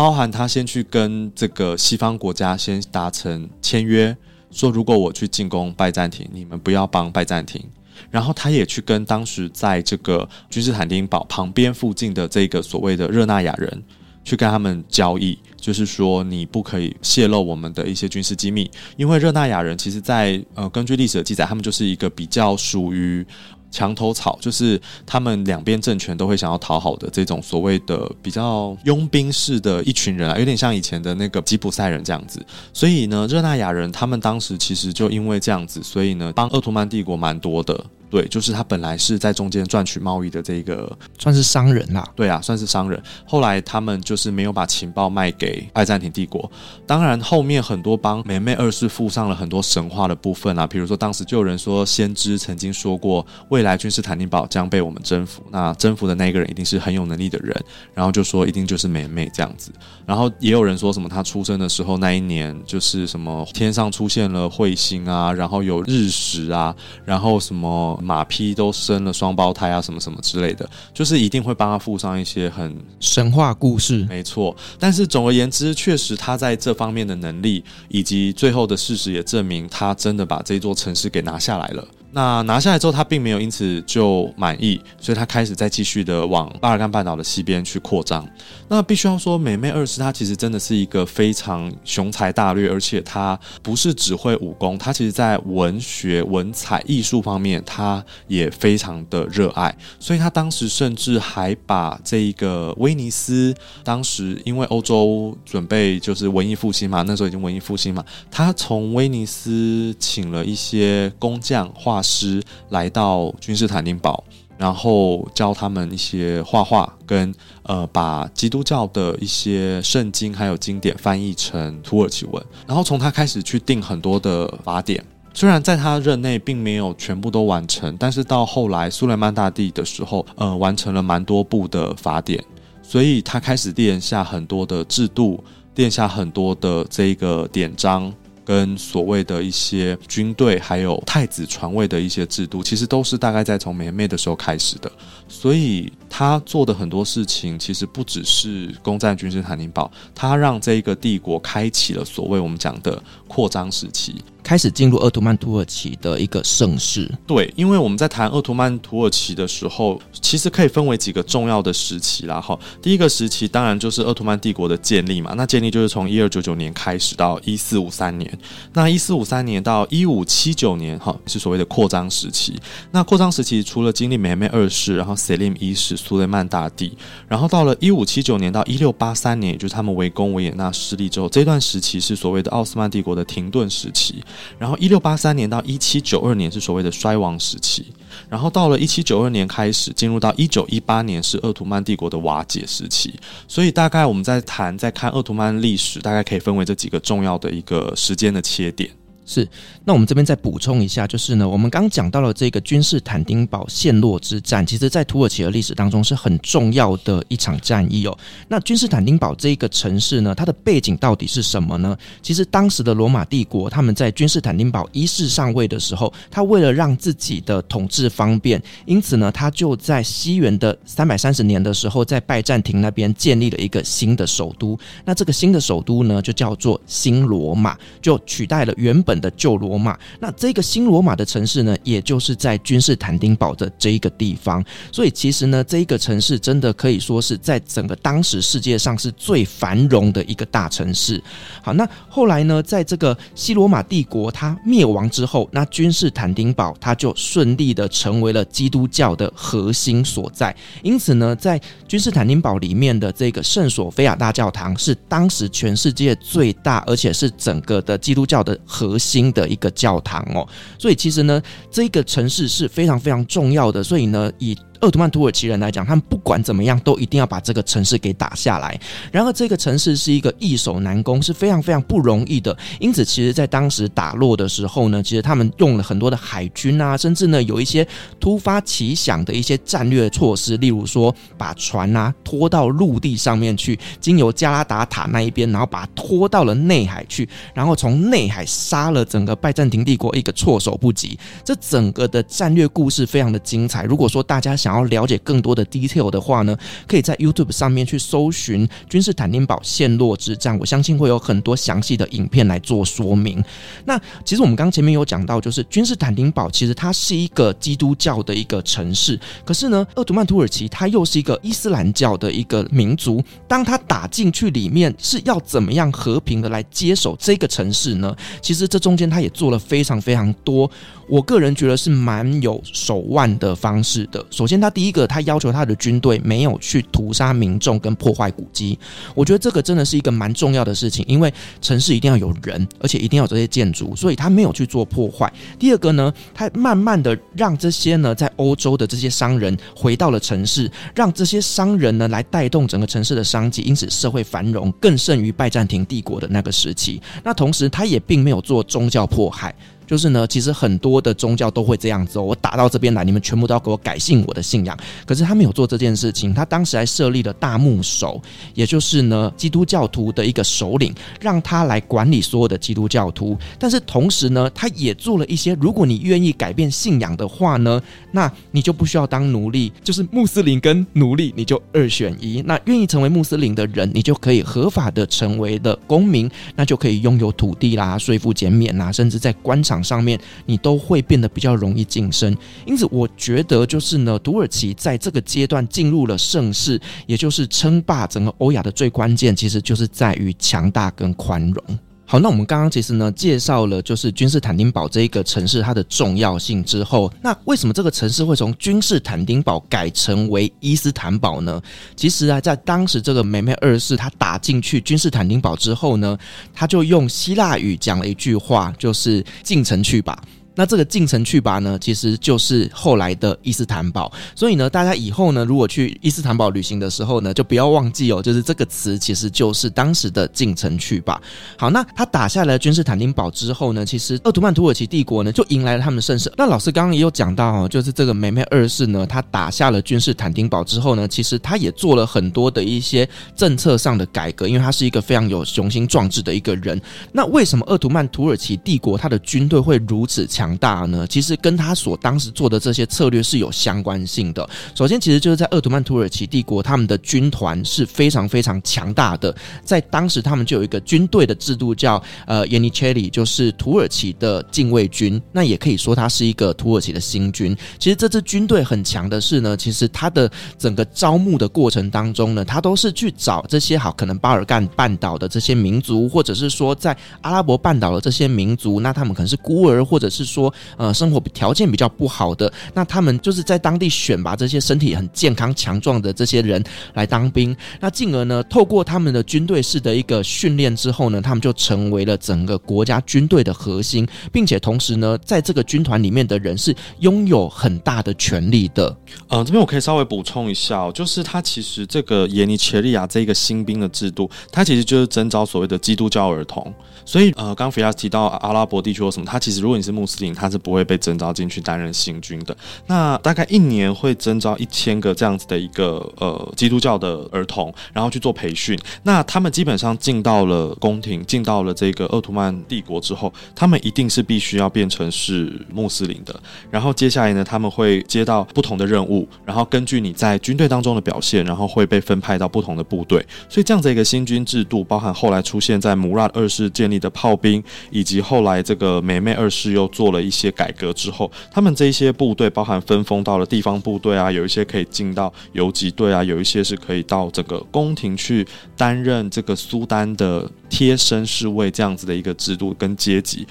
[0.00, 4.16] 包含他先去跟这个西方国家先达成签约，
[4.50, 7.62] 说如果我去进攻拜占庭，你们不要帮拜占庭。
[8.10, 13.82] 然后他也去跟当时在这个君士坦丁堡旁边附近的这个所谓的热那亚人
[14.24, 23.22] 去跟他们交易，就是说你不可以泄露我们的一些军事机密，因为热那亚人其实在呃根据历史的记载，他们就是一个比较属于。
[23.70, 32.44] 墙头草就是他们两边政权都会想要讨好的这种所谓的比较佣兵式的一群人啊，有点像以前的那个吉普赛人这样子。
[32.72, 37.84] 所以呢，热那亚人他们当时其实就因为这样子，所以呢，帮鄂图曼帝国蛮多的。
[38.10, 42.04] 对，就是他本来是在中间赚取贸易的这个，算是商人啦。
[42.16, 43.00] 对啊，算是商人。
[43.24, 46.50] 后来他们就是没有把情报卖给拜占庭帝国。
[46.84, 57.56] 当然，后面很多帮梅梅二世附上了很多神话的部分啊，比如说当时就有人说，先知曾经说过，未来君士坦丁堡将被我们征服，那征服的那个人一定是很有能力的人，
[57.94, 59.70] 然后就说一定就是梅梅这样子。
[60.04, 67.96] 然后也有人说什么他出生的时候那一年就是什么天上出现了彗星啊，然后有日食啊，然后什么。
[68.00, 74.06] 马匹都生了双胞胎啊，什么什么之类的，就是一定会帮他附上一些很神话故事。
[74.08, 81.86] 没错，但是总而言之，确实他在这方面的能力，以及最后的事实也证明，他真的把这座城市给拿下来了。
[82.12, 88.28] 那拿下来之后，他并没有因此就满意，所以他开始再继续的往巴尔干半岛的西边去扩张。
[88.68, 99.72] 那必须要说，美妹二世他其实真的是一个非常雄才大略，而且他不是只会武功，他其实在文学、文采、艺术方面，他也非常的热爱。
[100.00, 103.54] 所以他当时甚至还把这一个威尼斯，
[103.84, 111.99] 当时因为欧洲准备就是文艺复兴嘛，那时候已经文艺复兴嘛，他从威尼斯请了一些工匠画。
[112.02, 114.22] 师来到君士坦丁堡，
[114.56, 125.04] 然后教他们一些画画，跟呃把基督教的一些圣经还有经典翻译成土耳其文，然后从他开始去定很多的法典。
[125.32, 132.42] 虽然在他任内并没有全部都完成，但是到后来苏莱曼大帝的时候，呃，完成了蛮多部的法典，
[132.82, 135.42] 所以他开始奠下很多的制度，
[135.72, 138.12] 奠下很多的这个典章。
[138.50, 144.90] 跟所谓的一些军队，还有太子传位的一些制度，其实都是大概在从梅梅的时候开始的。
[145.28, 154.16] 所以他做的很多事情，其实不只是攻占君士坦丁堡，他让这一个帝国开启了所谓我们讲的扩张时期。
[154.50, 157.08] 开始进入奥图曼土耳其的一个盛世。
[157.24, 162.40] 对，因为我们在谈奥图曼土耳其的时候，其实可以分为几个重要的时期啦。
[162.40, 165.34] 哈，第一个时期当然就是奥图曼帝国的建立嘛。
[165.36, 168.28] 那建立就是从一二九九年开始到一四五三年。
[168.72, 172.60] 那一四五三年到一五七九年，哈，是所谓的扩张时期。
[172.90, 176.92] 那扩张时期除了经历梅梅二世，然后塞利姆一世、苏雷曼大帝，
[177.28, 184.20] 然后到了一五七九年到一六八三年，也就是他们围攻维也纳失利之后，这段时期是所谓的奥斯曼帝国的停顿时期。
[184.58, 187.86] 然后一六八三年到一七九二年是所谓的衰亡时期。
[188.28, 193.14] 然后到了一七九二年开始，进入到一九一八年是鄂图曼帝国的瓦解时期。
[193.48, 198.90] 所以大概我们在谈、在看鄂图曼历史，大概可以分为这几个重要的一个时间的切点。
[199.32, 199.48] 是，
[199.84, 208.18] 那我们这边再补充一下，就是呢，我们刚讲到了这个君士坦丁堡陷落之战，其实在土耳其的历史当中是很重要的一场战役哦。
[208.48, 211.96] 那君士坦丁堡这个城市呢，它的背景到底是什么呢？
[212.20, 224.76] 其实当时的罗马帝国他们在君士坦丁堡一世上位的时候，他为了让自己的统治方便，因此呢，他就在西元的三百三十年的时候，在拜占庭那边建立了一个新的首都。
[225.04, 234.64] 那这个新的首都呢，就叫做新罗马，就取代了原本的旧罗马，那这个新罗马的城市呢，也就是在君士坦丁堡的这一个地方。
[234.90, 241.22] 所以其实呢，这一个城市真的可以说是在整个当时世界上是最繁荣的一个大城市。
[241.62, 250.54] 好，那后来呢，在这个西罗马帝国它灭亡之后，那君士坦丁堡它就顺利的成为了基督教的核心所在。
[250.82, 260.46] 因此呢，在君士坦丁堡里面的这个圣索菲亚大教堂是当时全世界最大，而且是整个的基督教的核新的一个教堂哦，
[260.78, 263.82] 所以其实呢，这个城市是非常非常重要的。
[263.82, 268.78] 所以呢，以鄂图曼土耳其人来讲，他们不管怎么样，都一定要把这个城市给打下来。
[269.12, 272.56] 然而，这个城市是一个易守难攻，是非常非常不容易的。
[272.78, 277.86] 因此，其实，在当时打落的时候呢，其实他们用了很多的海军啊，甚至呢，有一些
[278.18, 291.18] 突发奇想的一些战略措施，例如说，把船啊拖到陆地上面去，经由加拉达塔那一边，然后把它拖到了内海去，然后从内海杀了整个拜占庭帝国一个措手不及。
[291.44, 293.84] 这整个的战略故事非常的精彩。
[293.84, 296.56] 如果说大家想，想要了解更多的 detail 的话呢，
[296.86, 303.42] 可以在 YouTube 上面去搜寻君士坦丁堡陷落之战，我相信会有很多详细的影片来做说明。
[303.84, 313.20] 那其实我们刚前面有讲到，就是君士坦丁堡其实它是一个基督教的一个城市，可是呢，鄂图曼土耳其它又是一个伊斯兰教的一个民族。
[313.48, 318.14] 当他打进去里面，是要怎么样和平的来接手这个城市呢？
[318.40, 320.70] 其实这中间他也做了非常非常多，
[321.08, 324.24] 我个人觉得是蛮有手腕的方式的。
[324.30, 328.78] 首先，他第一个，他要求他的军队没有去屠杀民众跟破坏古迹。
[329.14, 335.32] 我觉得这个真的是一个蛮重要的事情，因为城市一定要有人，而且一定要有这些建筑，所以他没有去做破坏。
[335.58, 347.00] 第二个呢，他慢慢的让这些呢在欧洲的这些商人回到了城市，让这些商人呢来带动整个城市的商机，因此社会繁荣更胜于拜占庭帝国的那个时期。
[347.22, 349.54] 那同时，他也并没有做宗教迫害。
[349.90, 352.22] 就是呢，其实很多的宗教都会这样子哦。
[352.22, 354.78] 我打到这边来，你们全部都要给我改信我的信仰。
[355.04, 358.22] 可是他没有做这件事情，他当时还设立了大牧首，
[358.54, 363.36] 也就是呢基督教徒的一个首领，让他来管理所有的基督教徒。
[363.58, 367.82] 但是同时呢，他也做了一些，如果你愿意改变信仰的话呢，
[368.12, 372.40] 那你就不需要当奴隶，就是穆斯林跟奴隶你就二选一。
[372.46, 379.79] 那愿意成为穆斯林的人，你就可以合法的成为的公民，那就可以拥有土地啦、税负减免啦，甚至在官场。
[379.82, 391.78] 上面你都会变得比较容易晋升，因此我觉得就是呢，土耳其在这个阶段进入了盛世，也就是称霸整个欧亚的最关键，其实就是在于强大跟宽容。
[392.10, 401.62] 好，那我们刚刚其实呢介绍了就是君士坦丁堡这一个城市它的重要性之后，那为什么这个城市会从君士坦丁堡改成为伊斯坦堡呢？
[401.94, 406.18] 其实啊，在当时这个梅梅二世他打进去君士坦丁堡之后呢，
[406.52, 410.20] 他就用希腊语讲了一句话，就是进城去吧。
[410.54, 414.12] 那这个进城去吧呢，其实就是后来的伊斯坦堡。
[414.34, 421.20] 所以呢，大家以后呢，如果去伊斯坦堡旅行的时候呢，就不要忘记哦，就是这个词其实就是当时的进城去吧。
[421.56, 426.30] 好，那他打下来君士坦丁堡之后呢，其实鄂图曼土耳其帝国呢就迎来了他们的盛世。
[426.36, 436.78] 那老师刚刚也有讲到哦，就是这个梅梅二世呢，他打下了君士坦丁堡之后呢，其实他也做了很多的一些政策上的改革，因为他是一个非常有雄心壮志的一个人。
[437.12, 440.49] 那为什么鄂图曼土耳其帝国他的军队会如此强？
[440.50, 441.06] 强大呢？
[441.06, 444.48] 其实跟他所当时做的这些策略是有相关性的。
[444.74, 449.34] 首先，其实就是在鄂图曼土耳其帝国，他们的军团是非常非常强大的。
[449.64, 455.20] 在当时，他们就有一个军队的制度叫，呃耶尼切里，就是土耳其的禁卫军。
[455.30, 457.56] 那也可以说，它是一个土耳其的新军。
[457.78, 476.62] 其实这支军队很强的是呢，其实它的整个招募的过程当中呢，它都是去找这些好可能巴尔干半岛的这些民族，或者是说在阿拉伯半岛的这些民族，那他们可能是孤儿，或者是说呃生活条件比较不好的，那他们就是在当地选拔这些身体很健康强壮的这些人
[476.94, 488.96] 来当兵，那进而呢，透过他们的军队式的一个训练之后呢，他们就成为了整个国家军队的核心，并且同时呢，在这个军团里面的人是拥有很大的权力的。
[489.28, 496.72] 呃，这边我可以稍微补充一下，就是他其实这个耶尼切利亚这个新兵的制度，他其实就是征召所谓的基督教儿童。
[497.04, 502.54] 所以，呃，刚 Firas 提到阿拉伯地区或什么，他其实如果你是穆斯他是不会被征召进去担任新军的。
[502.86, 508.78] 那大概一年会征召一千个这样子的一个呃基督教的儿童，然后去做培训。
[509.02, 516.38] 那他们基本上进到了宫廷，进到了这个奥图曼帝国之后，他们一定是必须要变成是穆斯林的。
[516.70, 523.24] 然后接下来呢，他们会接到不同的任务，然后根据你在军队当中的表现，然后会被分派到不同的部队。
[523.48, 538.46] 所以这样子一个新军制度，包含后来出现在穆拉二世建立的炮兵，以及后来这个梅梅二世又做了一些改革之后，他们这一些部队包含分封到了地方部队啊，有一些可以进到游击队啊，有一些是可以到这个宫廷去
[538.76, 543.46] 担任这个苏丹的贴身侍卫这样子的一个制度跟阶级，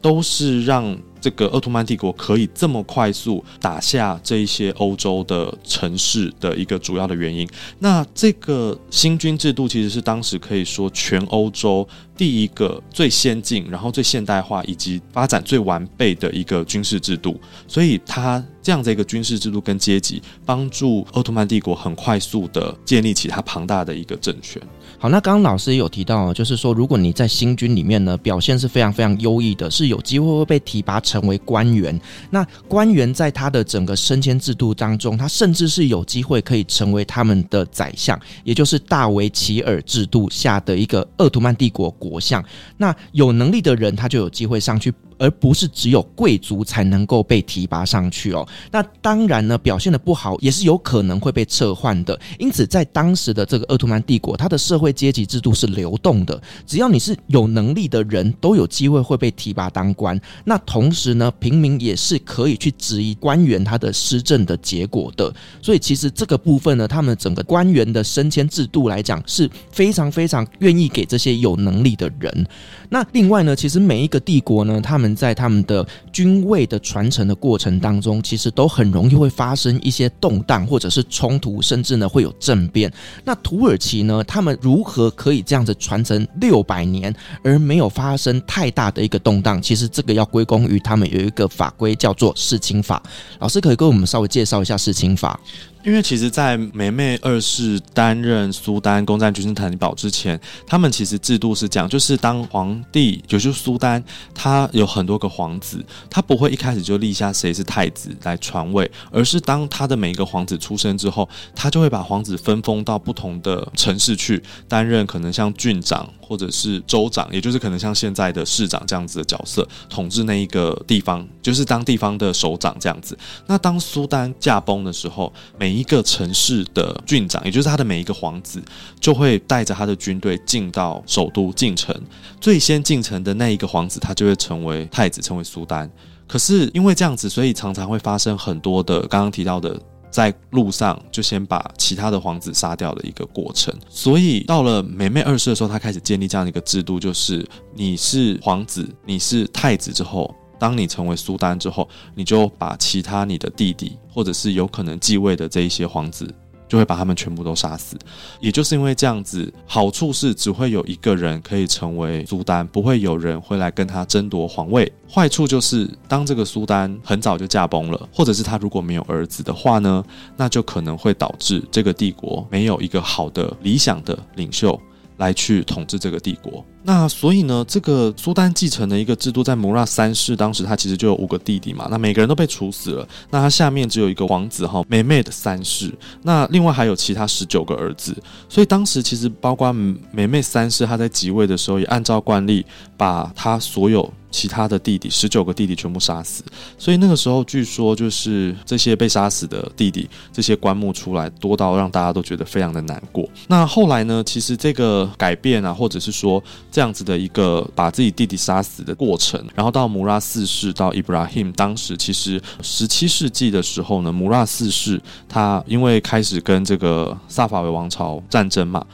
[0.00, 0.96] 都是让。
[1.22, 7.48] 这个鄂图曼帝国可以这么快速打下这一些欧洲的城市的一个主要的原因，
[7.78, 24.60] 那这个新军制度其实是当时可以说全欧洲第一个最先进、然后最现代化以及发展最完备的一个军事制度，所以它这样的一个军事制度跟阶级，帮助奥特曼帝国很快速的建立起它庞大的一个政权。
[24.98, 32.00] 好，那刚刚老师也有提到，就是说如果你在新军里面呢表现是非常非常优异的，是有机会会被提拔成为官员。
[32.30, 42.42] 那官员在他的整个升迁制度当中，他甚至是有机会可以成为他们的宰相，也就是大维齐尔制度下的一个鄂图曼帝国国相。
[42.78, 44.90] 那有能力的人，他就有机会上去。
[45.22, 48.44] 而不是只有贵族才能够被提拔上去哦。
[48.72, 52.18] 那当然呢，表现的不好也是有可能会被撤换的。
[52.40, 56.42] 因此，在当时的这个鄂图曼帝国，它的社会阶级制度是流动的。
[56.66, 60.20] 只要你是有能力的人，都有机会会被提拔当官。
[60.44, 65.32] 那同时呢，平民也是可以去质疑官员他的施政的结果的。
[65.62, 72.46] 所以，其实这个部分呢，他们整个官员的升迁制度来讲，是非常非常愿意给这些有能力的人。
[72.92, 82.92] 那另外呢，其实每一个帝国呢，他们在他们的军位的传承的过程当中，其实都很容易会发生一些动荡，或者是冲突，甚至呢会有政变。
[83.24, 89.62] 那土耳其呢，他们如何可以这样子传承六百年而没有发生太大的一个动荡？
[89.62, 93.02] 其实这个要归功于他们有一个法规叫做世亲法。
[93.38, 95.40] 老师可以跟我们稍微介绍一下世亲法。
[95.84, 104.02] 因为其实，在梅梅二世担任苏丹攻占君士坦丁堡之前，他们其实制度是讲，就是当皇帝，也就是苏丹，
[104.32, 123.18] 他有很多个皇子，他不会一开始就立下谁是太子来传位，而是当他的每一个皇子出生之后，他就会把皇子分封到不同的城市去担任，可能像郡长或者是州长，也就是可能像现在的市长这样子的角色，统治那一个地方，就是当地方的首长这样子。
[123.48, 128.62] 那当苏丹驾崩的时候，每 每一个城市的郡长，也就是他的每一个皇子，
[129.00, 131.98] 就会带着他的军队进到首都进城。
[132.38, 135.90] 最先进城的那一个皇子，他就会成为太子，成为苏丹。
[136.28, 143.74] 可是因为这样子，所以常常会发生很多的刚刚提到的，在路上就先把其他的皇子杀掉的一个过程。
[143.88, 150.34] 所以到了梅梅二世的时候，他开始建立这样的一个制度，就是你是皇子，你是太子之后。
[150.62, 156.32] 当你成为苏丹之后，你就把其他你的弟弟，或者是有可能继位的这一些皇子，
[156.68, 157.98] 就会把他们全部都杀死。
[158.38, 164.92] 也就是因为这样子，好处是只会有一个人可以成为苏丹，不会有人会来跟他争夺皇位。
[165.12, 170.04] 坏处就是，当这个苏丹很早就驾崩了，或者是他如果没有儿子的话呢，
[170.36, 174.80] 那就可能会导致这个帝国没有一个好的理想的领袖。
[175.22, 192.66] 来去统治这个帝国，那所以呢，这个苏丹继承的一个制度，在摩拉三世当时他其实就有五个弟弟嘛，那每个人都被处死了，那他下面只有一个王子哈，梅梅的三世，那另外还有其他十九个儿子，所以当时其实包括梅梅三世他在即位的时候，也按照惯例
[192.96, 196.42] 把他所有其他的弟弟，十九个弟弟全部杀死。
[196.76, 203.28] 所以那个时候，据说就是这些被杀死的弟弟，这些棺木出来多到让大家都觉得非常的难过。
[203.46, 204.20] 那后来呢？
[204.32, 218.86] 其实这个改变啊，或者是说这样子的一个把自己弟弟杀死的过程，然后到穆拉四世到伊布拉欣，当时其实十七世纪的时候呢，穆拉四世他因为开始跟这个萨法维王朝战争嘛，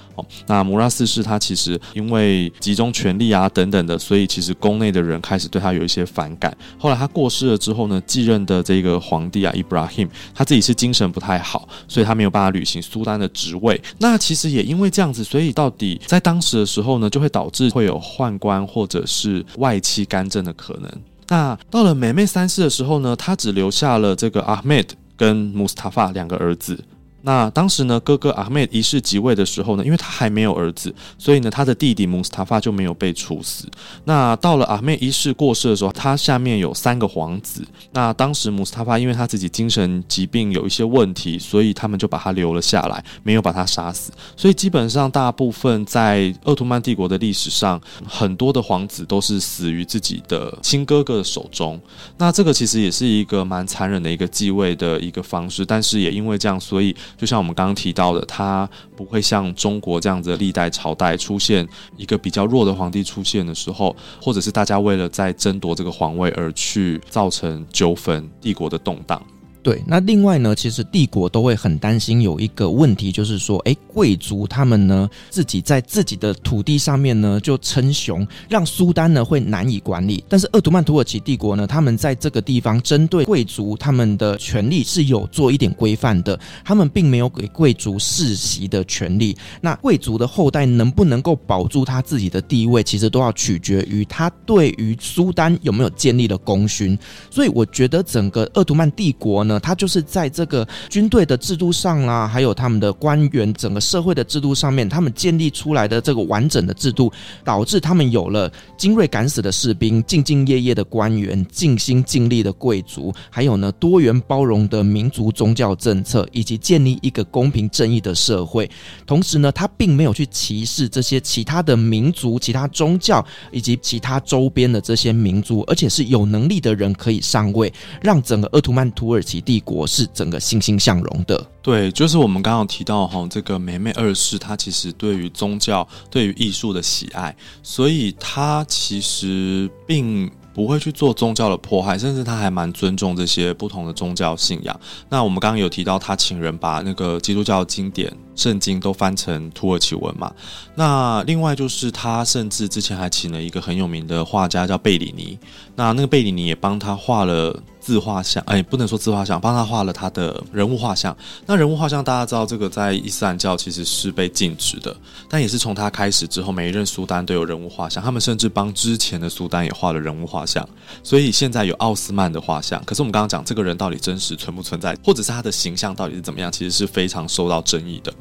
[0.47, 6.57] 那穆拉四世他其实因为集中权力啊等等的，所以其实宫内的人开始对他有一些反感。
[6.79, 13.81] 后来他过世了之后呢，继任的这个皇帝啊，伊布拉欣，他自己是精神不太好，所以他没有办法履行苏丹的职位。
[13.99, 20.91] 那其实也因为这样子，所以到底在当时的时候呢，就会导致会有宦官或者是外戚干政的可能。
[21.29, 26.79] 那到了美妹三世的时候呢，他只留下了这个阿梅德跟穆斯塔法两个儿子。
[27.23, 33.67] 那当时呢，哥哥阿梅一世即位的时候呢，因为他还没有儿子，所以呢，他的弟弟穆斯塔法就没有被处死。
[34.05, 37.67] 那到了阿梅一世过世的时候，他下面有三个皇子。
[37.93, 44.13] 那当时穆斯塔法因为他自己精神疾病有一些问题，所以他们就把他留了下来，没有把他杀死。
[44.37, 51.81] 所以基本上，大部分在奥图曼帝国的历史上，很多的皇子都是死于自己的亲哥哥的手中。
[52.17, 56.95] 那这个其实也是一个蛮残忍的一个继位的一个方式，但是也因为这样，所以。
[57.17, 69.21] 就像我们刚刚提到的，它不会像中国这样子的历代朝代出现一个比较弱的皇帝出现的时候，或者是大家为了在争夺这个皇位而去造成纠纷、帝国的动荡。
[69.69, 80.25] 对，那另外呢，其实帝国都会很担心有一个问题，就是说，诶，贵族他们呢自己在自己的土地上面呢就称雄，让苏丹呢会难以管理。
[80.27, 89.37] 但是鄂图曼土耳其帝国呢，他们在这个地方针对贵族他们的权利是有做一点规范的，他们并没有给贵族世袭的权利。
[89.61, 96.99] 那贵族的后代能不能够保住他自己的地位，其实都要取决于他对于苏丹有没有建立了功勋。
[97.31, 99.58] 所以我觉得整个鄂图曼帝国呢。
[99.61, 107.11] 他就是在这个军队的制度上啦、还有他们的官员整个社会的制度上面，他们建立出来的这个完整的制度，
[107.43, 118.71] 导致他们有了精锐敢死的士兵、兢兢业业的官员、尽心尽力的贵族，还有呢多元包容的民族宗教政策，以及建立一个公平正义的社会。
[119.07, 129.39] 同时呢，他并没有去歧视这些其他的民族、其他宗教以及其他周边的这些民族，而且是有能力的人可以上位，让整个鄂图曼土耳其。
[129.49, 144.81] 帝国是整个欣欣向荣的，对，就是我们刚刚提到哈，这个梅梅二世，他其实对于宗教、对于艺术的喜爱，所以他其实并不会去做宗教的迫害，甚至他还蛮尊重这些不同的宗教信仰。
[145.09, 150.33] 那我们刚刚有提到，他请人把那个基督教经典圣经都翻成土耳其文嘛。
[150.75, 155.39] 那另外就是他甚至之前还请了一个很有名的画家叫贝里尼，
[155.77, 157.55] 那那个贝里尼也帮他画了。
[157.81, 161.17] 自画像，哎，不能说自画像，帮他画了他的人物画像。
[161.47, 164.95] 那人物画像，大家知道，这个在伊斯兰教其实是被禁止的。
[165.27, 168.05] 但也是从他开始之后，每一任苏丹都有人物画像。
[168.05, 170.69] 他们甚至帮之前的苏丹也画了人物画像。
[171.03, 172.83] 所以现在有奥斯曼的画像。
[172.85, 178.13] 可是我们刚刚讲，这个人到底真实存不存在，或者是他的形象到底是怎么样，其实是非常受到争议的。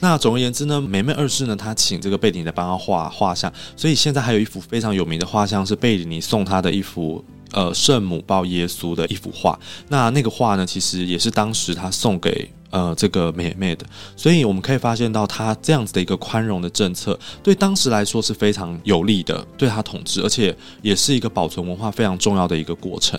[0.00, 3.52] 那总而言之呢，梅妹二世呢，他请这个贝里尼帮他画画像。
[3.76, 7.24] 所以现在还有一幅非常有名的画像，是贝里尼送他的一幅。
[7.52, 9.56] 呃，圣母抱耶稣的一幅画，
[9.88, 13.86] 那那个画呢，其实也是当时他送给呃这个美妹的，
[14.16, 23.16] 所以我们可以发现到他这样子的一个宽容的政策，对当时来说是非常有利的，对他统治，而且也是一个保存文化非常重要的一个过程。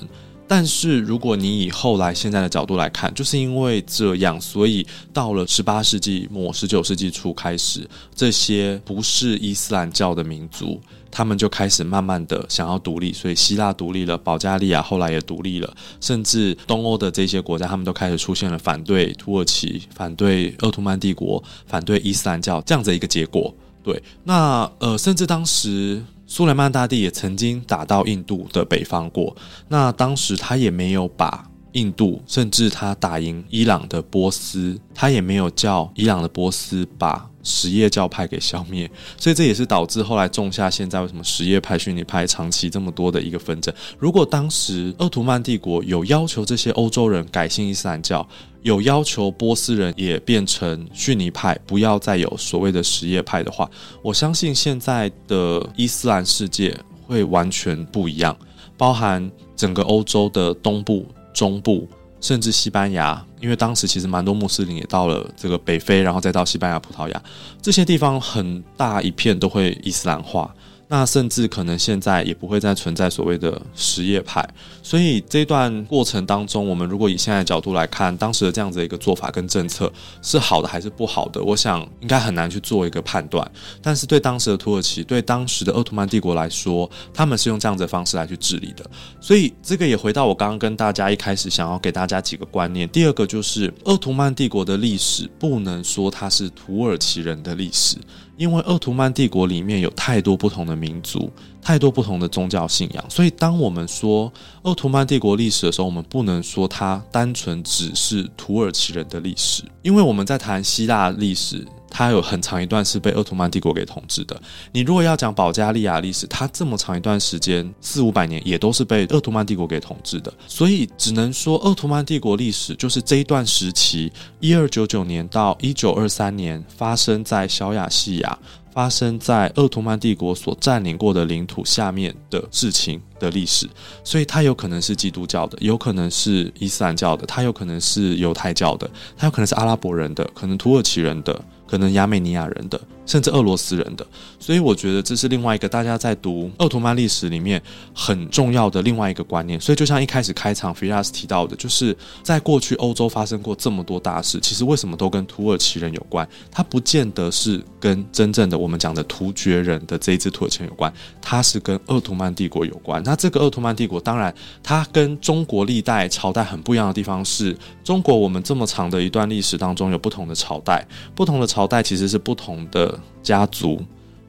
[0.47, 10.79] 但是，如果你以后来现在的角度来看，就是因为这样，所以到了十八世纪末、十九世纪初开始，这些不是伊斯兰教的民族，
[11.09, 13.11] 他们就开始慢慢的想要独立。
[13.11, 23.51] 所以，希腊独立了，保加利亚后来也独立了，甚至东欧的这些国家，他们都开始出现了反对土耳其、反对奥图曼帝国、反对伊斯兰教这样子一个结果。
[23.83, 26.03] 对，那呃，甚至当时。
[26.36, 29.33] 苏莱曼大帝也曾经打到印度的北方过，
[29.69, 43.73] 那当时他也没有把印度，甚至他打赢伊朗的波斯，他也没有叫伊朗的波斯把什叶教派给消灭，所以这也是导致后来种下现在为什么什叶派、逊尼派长期这么多的一个纷争。
[43.99, 48.28] 如果当时鄂图曼帝国有要求这些欧洲人改信伊斯兰教，
[48.63, 53.69] 有要求波斯人也变成逊尼派，不要再有所谓的什叶派的话，
[54.01, 58.36] 我相信现在的伊斯兰世界会完全不一样，
[58.76, 61.05] 包含整个欧洲的东部、
[61.36, 61.88] 中部。
[62.21, 67.23] 甚至西班牙，因为当时其实蛮多穆斯林也到了这个北非，然后再到西班牙、葡萄牙
[67.61, 70.51] 这些地方，很大一片都会伊斯兰化。
[70.88, 74.47] 那甚至可能现在也不会再存在所谓的什叶派。
[74.83, 83.49] 所以这段过程当中，我们如果以现在角度来看，当时的这样子一个做法跟政策是好的还是不好的，我想应该很难去做一个判断。
[83.81, 88.86] 但是对当时的土耳其，对当时的鄂图曼帝国来说，他们是用这样子的方式来去治理的。
[89.19, 92.88] 所以这个也回到我刚刚跟大家一开始想要给大家几个观念。
[92.89, 97.97] 第二个就是鄂图曼帝国的历史不能说它是土耳其人的历史。
[98.38, 101.31] 因为鄂图曼帝国里面有太多不同的民族，
[101.61, 104.31] 太多不同的宗教信仰，所以当我们说
[104.63, 111.65] 鄂图曼帝国历史的时候，我们不能说它单纯只是土耳其人的历史，因为我们在谈希腊历史。
[111.97, 114.37] 它有很长一段是被鄂图曼帝国给统治的。
[114.73, 120.33] 你如果要讲保加利亚历史，它这么长一段时间四五百年也都是被鄂图曼帝国给统治的。
[120.45, 128.37] 所以只能说鄂图曼帝国历史就是这一段时期，一二九九年到一九二三年发生在小亚细亚、
[128.73, 133.69] 发生在鄂图曼帝国所占领过的领土下面的事情的历史。
[134.03, 141.41] 所以它有可能是基督教的，有可能是伊斯兰教的，它有可能是犹太教的，它有可能是阿拉伯人的，可能土耳其人的。
[141.76, 144.05] 可能亚美尼亚人的，甚至俄罗斯人的，
[144.39, 147.61] 所以我觉得这是另外一个大家在读奥图曼历史里面
[147.93, 149.59] 很重要的另外一个观念。
[149.59, 156.27] 所以就像一开始开场 Firas 提到的，就是在过去欧洲发生过这么多大事，其实为什么都跟土耳其人有关？
[156.51, 163.01] 它不见得是跟真正的我们讲的突厥人的这一支土耳其人有关，它是跟奥图曼帝国有关。
[163.03, 170.85] 那这个奥图曼帝国，当然它跟中国历代朝代很不一样的地方是，中国我们这么长的一段历史当中有不同的朝代，
[171.15, 171.45] 不同的。
[171.45, 173.81] 朝代其实是不同的家族、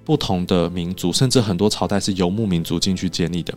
[0.04, 3.52] 不同的民族，甚至很多朝代是游牧民族进去建立的。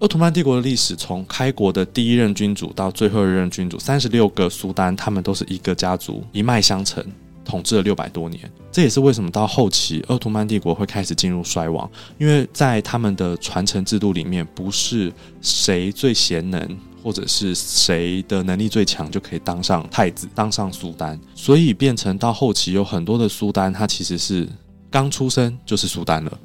[0.00, 7.04] 鄂图曼帝国的历史，从开国的第一任君主到最后一任君主，三十六个苏丹，他们都是一个家族一脉相承，
[7.44, 8.50] 统治了六百多年。
[8.70, 16.78] 这也是为什么到后期鄂图曼帝国会开始进入衰亡，因为在他们的传承制度里面，不是谁最贤能。
[17.04, 24.48] 或者是谁的能力最强就可以当上太子，当上苏丹，所以变成到后期有很多的苏丹，他其实是
[24.90, 26.38] 刚出生就是苏丹了，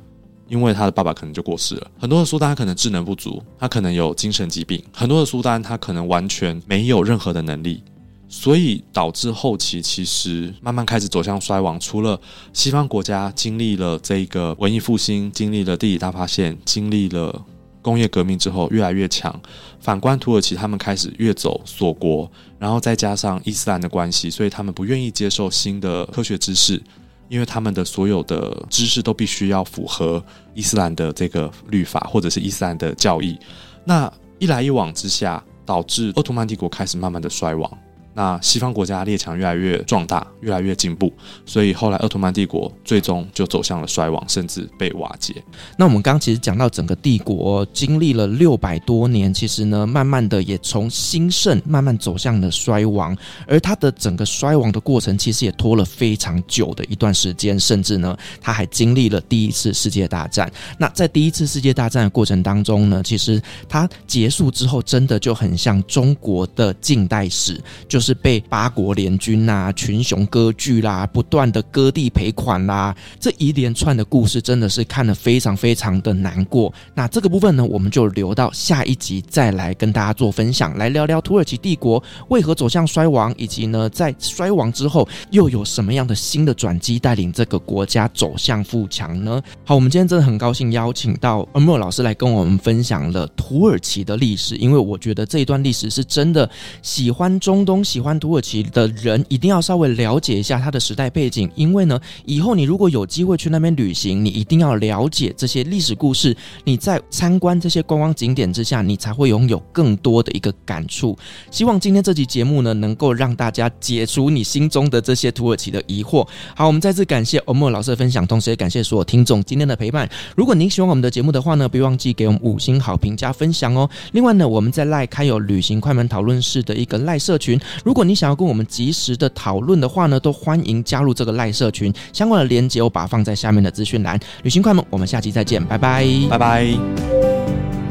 [0.49, 1.89] 因为他的爸爸可能就过世了。
[1.97, 7.82] 很多的苏丹他可能智能不足，他可能有精神疾病，很多的苏丹他可能完全没有任何的能力，
[8.28, 11.80] 所以导致后期其实慢慢开始走向衰亡。
[11.80, 12.20] 除了
[12.51, 17.45] 西方国家经历了这个文艺复兴，经历了地理大发现，经历了。
[17.82, 19.34] 工业革命之后越来越强，
[19.80, 26.82] 反观土耳其，他们开始越走锁国，然后再加上伊斯兰的关系，所以他们不愿意接受新的科学知识，
[27.30, 30.23] 因为他们的所有的知识都必须要符合
[30.53, 33.38] 伊斯兰的这个律法或者是伊斯兰的教义。
[33.86, 37.71] 那一来一往之下，导致奥图曼帝国开始慢慢的衰亡。
[38.20, 41.09] 那西方国家列强越来越壮大，越来越进步，
[41.45, 45.41] 所以后来鄂图曼帝国最终就走向了衰亡，甚至被瓦解。
[45.78, 53.15] 那我们刚刚其实讲到整个帝国经历了六百多年，其实呢，慢慢的也从兴盛慢慢走向了衰亡，
[53.47, 60.51] 而它的整个衰亡的过程其实也拖了非常久的一段时间，甚至呢，它还经历了第一次世界大战。
[60.78, 67.57] 那在第一次世界大战的过程当中呢，其实它结束之后，真的就很像中国的近代史，
[67.88, 68.09] 就是。
[68.10, 76.74] 是被八国联军呐、啊、群雄割据啦、不断的割地赔款啦，这一连串的故事真的是看得非常非常的难过。
[76.95, 89.39] 那这个部分呢，我们就留到下一集再来跟大家做分享，来聊聊土耳其帝国为何走向衰亡，以及呢在衰亡之后又有什么样的新的转机，带领这个国家走向富强呢？
[89.64, 96.49] 好，我们今天真的很高兴邀请到阿莫老师来跟我们分享了土耳其的历史，因为我觉得这一段历史是真的
[96.82, 97.99] 喜欢中东喜。
[98.00, 106.34] 喜欢土耳其的人一定要稍微了解一下它的时代背景，因为呢，以后你如果有机会去那边旅行，你一定要了解这些历史故事。
[106.64, 111.18] 你在参观这些观光景点之下，你才会拥有更多的一个感触。
[111.52, 116.26] 希望今天这期节目呢，能够让大家解除你心中的这些土耳其的疑惑。
[116.56, 120.10] 好，我们再次感谢欧莫老师的分享，同时也感谢所有听众今天的陪伴。
[120.38, 123.89] 如果您喜欢我们的节目的话呢，别忘记给我们五星好评加分享哦。
[124.14, 127.60] 另外呢，我们在赖开有旅行快门讨论室的一个赖社群。
[127.84, 134.19] 如果你想要跟我们及时的讨论的话呢，都欢迎加入这个赖社群，相关的链接我把它放在下面的资讯栏。
[134.43, 136.65] 旅行快门，我们下期再见，拜拜，拜拜。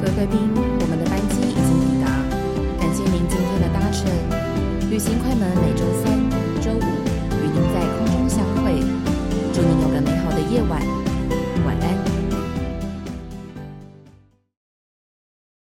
[0.01, 2.07] 各位贵宾，我们的班机已经抵达，
[2.81, 4.91] 感谢您今天的搭乘。
[4.91, 5.88] 旅行快门每周三。